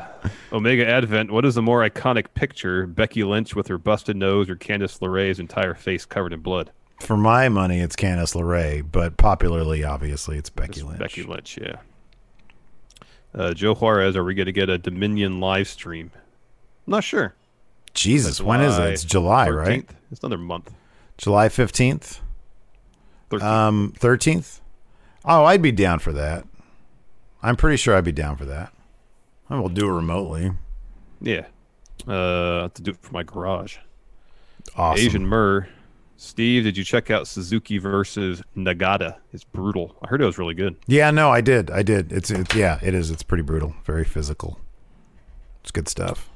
[0.53, 1.31] Omega Advent.
[1.31, 2.87] What is the more iconic picture?
[2.87, 6.70] Becky Lynch with her busted nose, or Candice LeRae's entire face covered in blood?
[7.01, 10.99] For my money, it's Candice LeRae, but popularly, obviously, it's Becky Lynch.
[10.99, 11.59] Becky Lynch.
[11.61, 11.76] Yeah.
[13.35, 14.16] Uh, Joe Juarez.
[14.16, 16.11] Are we going to get a Dominion live stream?
[16.87, 17.35] I'm not sure.
[17.95, 18.89] Jesus, when is it?
[18.89, 19.89] It's July, right?
[20.11, 20.72] It's another month.
[21.16, 22.20] July fifteenth.
[23.41, 24.61] Um, thirteenth.
[25.24, 26.45] Oh, I'd be down for that.
[27.43, 28.72] I'm pretty sure I'd be down for that.
[29.51, 30.53] I will do it remotely.
[31.21, 31.47] Yeah.
[32.07, 33.79] Uh, I have to do it for my garage.
[34.77, 35.05] Awesome.
[35.05, 35.69] Asian Murr.
[36.17, 39.17] Steve, did you check out Suzuki versus Nagata?
[39.33, 39.97] It's brutal.
[40.03, 40.77] I heard it was really good.
[40.87, 41.71] Yeah, no, I did.
[41.71, 42.13] I did.
[42.13, 43.11] It's, it's yeah, it is.
[43.11, 43.75] It's pretty brutal.
[43.85, 44.59] Very physical.
[45.63, 46.29] It's good stuff.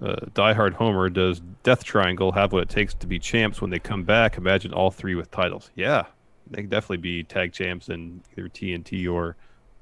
[0.00, 3.70] Uh, Die Hard Homer, does Death Triangle have what it takes to be champs when
[3.70, 4.36] they come back?
[4.36, 5.70] Imagine all three with titles.
[5.74, 6.04] Yeah,
[6.50, 9.36] they can definitely be tag champs and either TNT or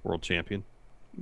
[0.05, 0.63] world champion.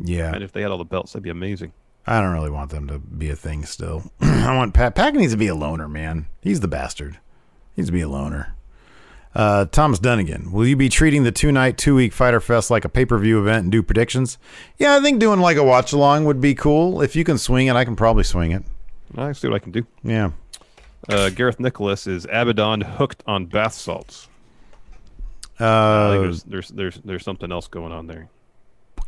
[0.01, 0.33] Yeah.
[0.35, 1.73] And if they had all the belts, that'd be amazing.
[2.07, 4.03] I don't really want them to be a thing still.
[4.21, 4.95] I want PAC.
[4.95, 6.27] PAC needs to be a loner, man.
[6.41, 7.19] He's the bastard.
[7.75, 8.55] He needs to be a loner.
[9.35, 12.85] Uh, Thomas Dunnigan, will you be treating the two night, two week Fighter Fest like
[12.85, 14.37] a pay per view event and do predictions?
[14.79, 17.01] Yeah, I think doing like a watch along would be cool.
[17.01, 18.63] If you can swing it, I can probably swing it.
[19.17, 19.87] I see what I can do.
[20.03, 20.33] Yeah.
[21.09, 24.29] Uh, Gareth Nicholas is Abaddon hooked on bath salts.
[25.59, 28.29] I Uh, think there's, there's there's there's something else going on there.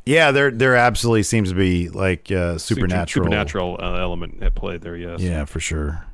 [0.06, 3.24] Yeah, there there absolutely seems to be like uh, supernatural.
[3.24, 4.96] supernatural uh, element at play there.
[4.96, 5.20] Yes.
[5.20, 6.04] Yeah, for sure.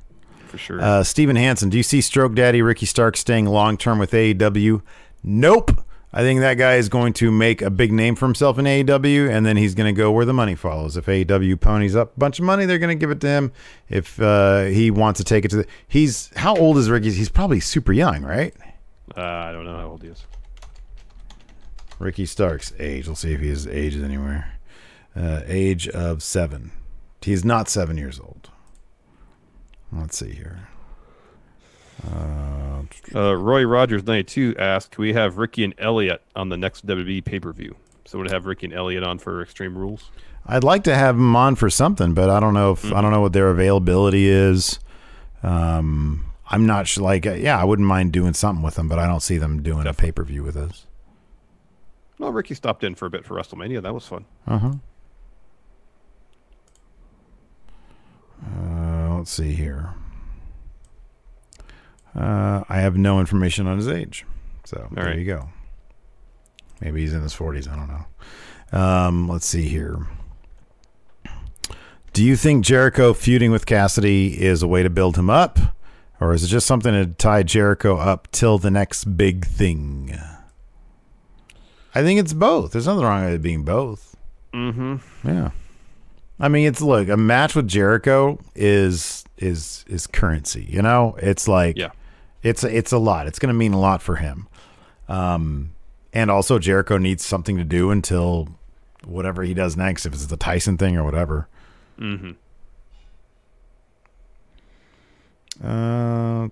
[0.46, 0.80] For sure.
[0.80, 4.82] Uh, Steven Hansen, do you see Stroke Daddy Ricky Starks staying long term with AEW?
[5.22, 5.84] Nope.
[6.12, 9.30] I think that guy is going to make a big name for himself in AEW,
[9.30, 10.96] and then he's going to go where the money follows.
[10.96, 13.52] If AEW ponies up a bunch of money, they're going to give it to him.
[13.88, 17.12] If uh, he wants to take it to the, he's how old is Ricky?
[17.12, 18.52] He's probably super young, right?
[19.16, 20.24] Uh, I don't know how old he is.
[22.00, 23.06] Ricky Starks' age.
[23.06, 24.54] We'll see if his age is anywhere.
[25.14, 26.72] Uh, age of seven.
[27.22, 28.50] He's not seven years old.
[29.92, 30.68] Let's see here.
[32.04, 32.82] Uh,
[33.14, 36.86] Uh, Roy Rogers ninety two asked, "Can we have Ricky and Elliot on the next
[36.86, 37.76] WWE pay per view?"
[38.06, 40.10] So would have Ricky and Elliot on for Extreme Rules?
[40.46, 43.10] I'd like to have them on for something, but I don't know if I don't
[43.12, 44.78] know what their availability is.
[45.42, 47.04] Um, I'm not sure.
[47.04, 49.62] Like, uh, yeah, I wouldn't mind doing something with them, but I don't see them
[49.62, 50.86] doing a pay per view with us.
[52.20, 53.82] Well, Ricky stopped in for a bit for WrestleMania.
[53.82, 54.26] That was fun.
[54.46, 54.72] Uh huh.
[58.46, 59.94] Uh, let's see here.
[62.14, 64.26] Uh, I have no information on his age,
[64.64, 65.18] so there right.
[65.18, 65.48] you go.
[66.82, 67.66] Maybe he's in his forties.
[67.66, 68.78] I don't know.
[68.78, 70.06] Um, let's see here.
[72.12, 75.58] Do you think Jericho feuding with Cassidy is a way to build him up,
[76.20, 80.18] or is it just something to tie Jericho up till the next big thing?
[81.94, 82.72] I think it's both.
[82.72, 84.16] There's nothing wrong with it being both.
[84.54, 84.96] Mm-hmm.
[85.28, 85.50] Yeah.
[86.38, 90.66] I mean, it's look a match with Jericho is is is currency.
[90.68, 91.90] You know, it's like Yeah.
[92.42, 93.26] it's it's a lot.
[93.26, 94.46] It's going to mean a lot for him.
[95.08, 95.72] Um,
[96.12, 98.48] and also Jericho needs something to do until
[99.04, 101.48] whatever he does next, if it's the Tyson thing or whatever.
[101.98, 102.30] Mm-hmm.
[105.62, 106.48] Uh,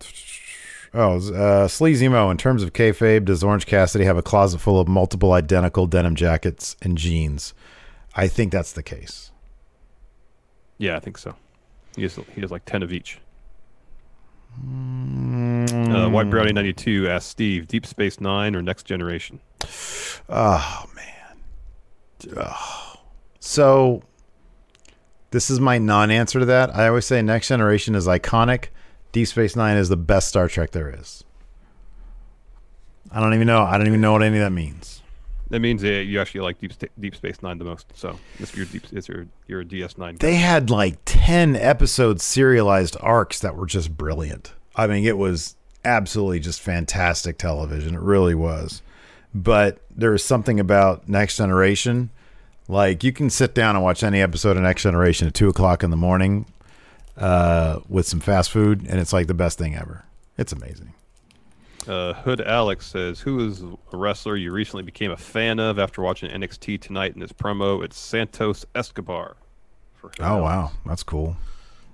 [0.95, 2.31] oh, uh, Sleazy Mo.
[2.31, 6.15] In terms of kayfabe, does Orange Cassidy have a closet full of multiple identical denim
[6.15, 7.55] jackets and jeans?
[8.15, 9.31] I think that's the case.
[10.79, 11.35] Yeah, I think so.
[11.97, 13.19] He has he has like ten of each.
[14.65, 15.95] Mm.
[15.95, 19.41] Uh, White Brownie ninety two asked Steve, Deep Space Nine or Next Generation?
[20.29, 21.39] Oh man.
[22.37, 22.95] Oh.
[23.41, 24.03] So
[25.31, 26.75] this is my non-answer to that.
[26.75, 28.67] I always say Next Generation is iconic.
[29.19, 31.25] Deep Space Nine is the best Star Trek there is.
[33.11, 33.63] I don't even know.
[33.63, 35.03] I don't even know what any of that means.
[35.51, 37.87] That means uh, you actually like Deep Deep Space Nine the most.
[37.97, 40.19] So it's your deep it's your your DS Nine.
[40.21, 44.53] They had like 10 episode serialized arcs that were just brilliant.
[44.77, 47.97] I mean, it was absolutely just fantastic television.
[47.97, 48.83] It really was.
[49.35, 52.11] But there is something about Next Generation.
[52.69, 55.83] Like, you can sit down and watch any episode of Next Generation at 2 o'clock
[55.83, 56.47] in the morning
[57.19, 60.05] uh, with some fast food, and it's like the best thing ever.
[60.37, 60.95] It's amazing.
[61.87, 66.03] Uh, Hood Alex says, "Who is a wrestler you recently became a fan of after
[66.03, 67.83] watching NXT tonight in this promo?
[67.85, 69.37] It's Santos Escobar."
[69.95, 70.43] For Oh, Alex.
[70.43, 70.71] wow.
[70.87, 71.37] That's cool.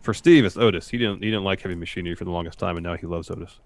[0.02, 0.88] For Steve, it's Otis.
[0.88, 3.30] He didn't he didn't like heavy machinery for the longest time, and now he loves
[3.30, 3.60] Otis.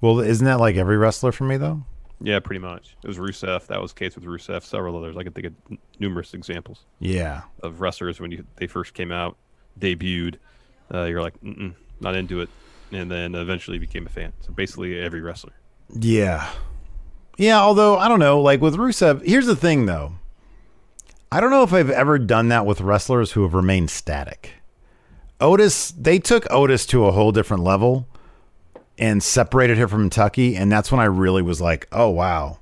[0.00, 1.84] Well, isn't that like every wrestler for me, though?
[2.20, 2.96] Yeah, pretty much.
[3.02, 3.66] It was Rusev.
[3.68, 4.62] That was the case with Rusev.
[4.62, 5.16] Several others.
[5.16, 7.42] I can think of n- numerous examples Yeah.
[7.62, 9.36] of wrestlers when you, they first came out,
[9.80, 10.36] debuted.
[10.92, 11.34] Uh, you're like,
[12.00, 12.48] not into it,
[12.90, 14.32] and then eventually became a fan.
[14.40, 15.54] So basically, every wrestler.
[15.94, 16.50] Yeah.
[17.38, 20.14] Yeah, although I don't know, like with Rusev, here's the thing though.
[21.30, 24.50] I don't know if I've ever done that with wrestlers who have remained static.
[25.40, 28.06] Otis, they took Otis to a whole different level
[28.98, 32.58] and separated him from Tucker, and that's when I really was like, "Oh wow.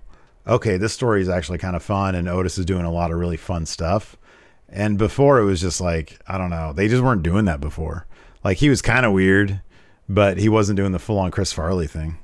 [0.47, 3.19] Okay, this story is actually kind of fun and Otis is doing a lot of
[3.19, 4.17] really fun stuff."
[4.69, 8.07] And before it was just like, I don't know, they just weren't doing that before.
[8.45, 9.61] Like he was kind of weird,
[10.09, 12.19] but he wasn't doing the full-on Chris Farley thing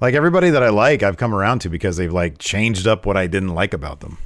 [0.00, 3.16] like everybody that I like, I've come around to because they've like changed up what
[3.16, 4.18] I didn't like about them.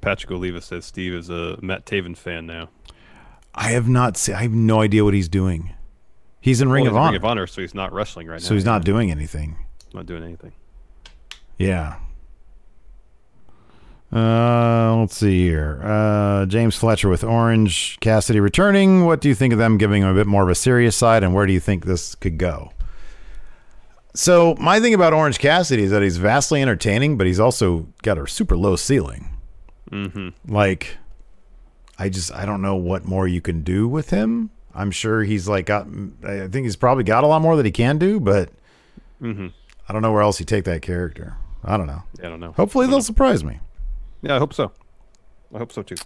[0.00, 2.68] Patrick Oliva says Steve is a Matt Taven fan now.
[3.54, 4.34] I have not seen.
[4.34, 5.74] I have no idea what he's doing.
[6.40, 8.40] He's in Ring Well, of in Honor, Ring of Honor, so he's not wrestling right
[8.40, 8.46] now.
[8.46, 9.56] so he's not doing anything.
[9.92, 10.52] not doing anything.
[11.58, 11.96] Yeah.
[14.16, 15.80] Uh, let's see here.
[15.82, 19.04] Uh, James Fletcher with Orange Cassidy returning.
[19.04, 21.22] What do you think of them giving him a bit more of a serious side,
[21.22, 22.72] and where do you think this could go?
[24.14, 28.16] So my thing about Orange Cassidy is that he's vastly entertaining, but he's also got
[28.16, 29.36] a super low ceiling.
[29.90, 30.52] Mm-hmm.
[30.52, 30.96] Like,
[31.98, 34.50] I just I don't know what more you can do with him.
[34.74, 35.86] I'm sure he's like got.
[36.24, 38.50] I think he's probably got a lot more that he can do, but
[39.22, 39.46] Mm-hmm.
[39.88, 41.36] I don't know where else you take that character.
[41.64, 42.02] I don't know.
[42.22, 42.52] I don't know.
[42.52, 43.60] Hopefully they'll surprise me.
[44.26, 44.72] Yeah, I hope so.
[45.54, 45.96] I hope so too.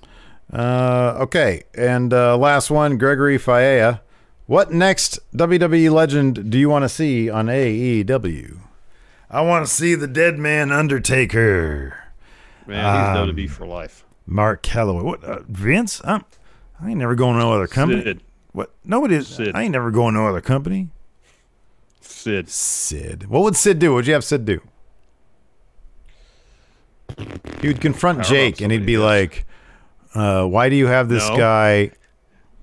[0.52, 4.00] Uh, okay, and uh, last one, Gregory Faea.
[4.46, 8.58] What next WWE legend do you want to see on AEW?
[9.30, 11.96] I want to see the Dead Man Undertaker.
[12.66, 14.04] Man, he's Um, known to be for life.
[14.26, 15.04] Mark Calaway.
[15.04, 15.22] What?
[15.24, 16.00] Uh, Vince?
[16.04, 16.24] I'm,
[16.80, 18.02] I ain't never going to no other company.
[18.02, 18.20] Sid.
[18.52, 18.72] What?
[18.84, 19.14] Nobody.
[19.16, 19.28] is.
[19.28, 19.52] Sid.
[19.54, 20.88] I ain't never going to no other company.
[22.00, 22.48] Sid.
[22.48, 23.28] Sid.
[23.28, 23.92] What would Sid do?
[23.94, 24.60] What'd you have Sid do?
[27.60, 29.46] He would confront Jake and he'd be somebody, like,
[30.14, 31.36] uh, "Why do you have this No.
[31.36, 31.90] guy?"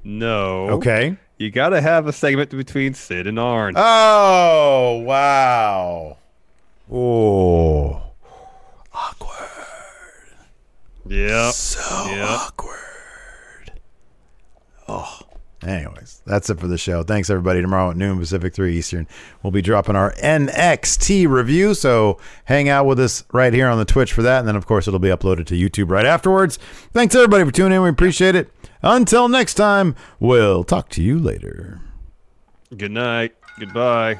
[0.03, 0.69] No.
[0.71, 1.17] Okay.
[1.37, 3.75] You got to have a segment between Sid and Arn.
[3.77, 6.17] Oh wow!
[6.91, 8.01] Oh,
[11.07, 11.53] yep.
[11.53, 12.27] so Yep.
[12.29, 13.71] awkward.
[14.87, 15.19] Oh.
[15.63, 17.01] Anyways, that's it for the show.
[17.01, 17.61] Thanks everybody.
[17.61, 19.07] Tomorrow at noon Pacific, three Eastern,
[19.41, 21.73] we'll be dropping our NXT review.
[21.73, 24.67] So hang out with us right here on the Twitch for that, and then of
[24.67, 26.57] course it'll be uploaded to YouTube right afterwards.
[26.93, 27.81] Thanks everybody for tuning in.
[27.81, 28.51] We appreciate it.
[28.83, 31.81] Until next time, we'll talk to you later.
[32.75, 33.33] Good night.
[33.59, 34.19] Goodbye.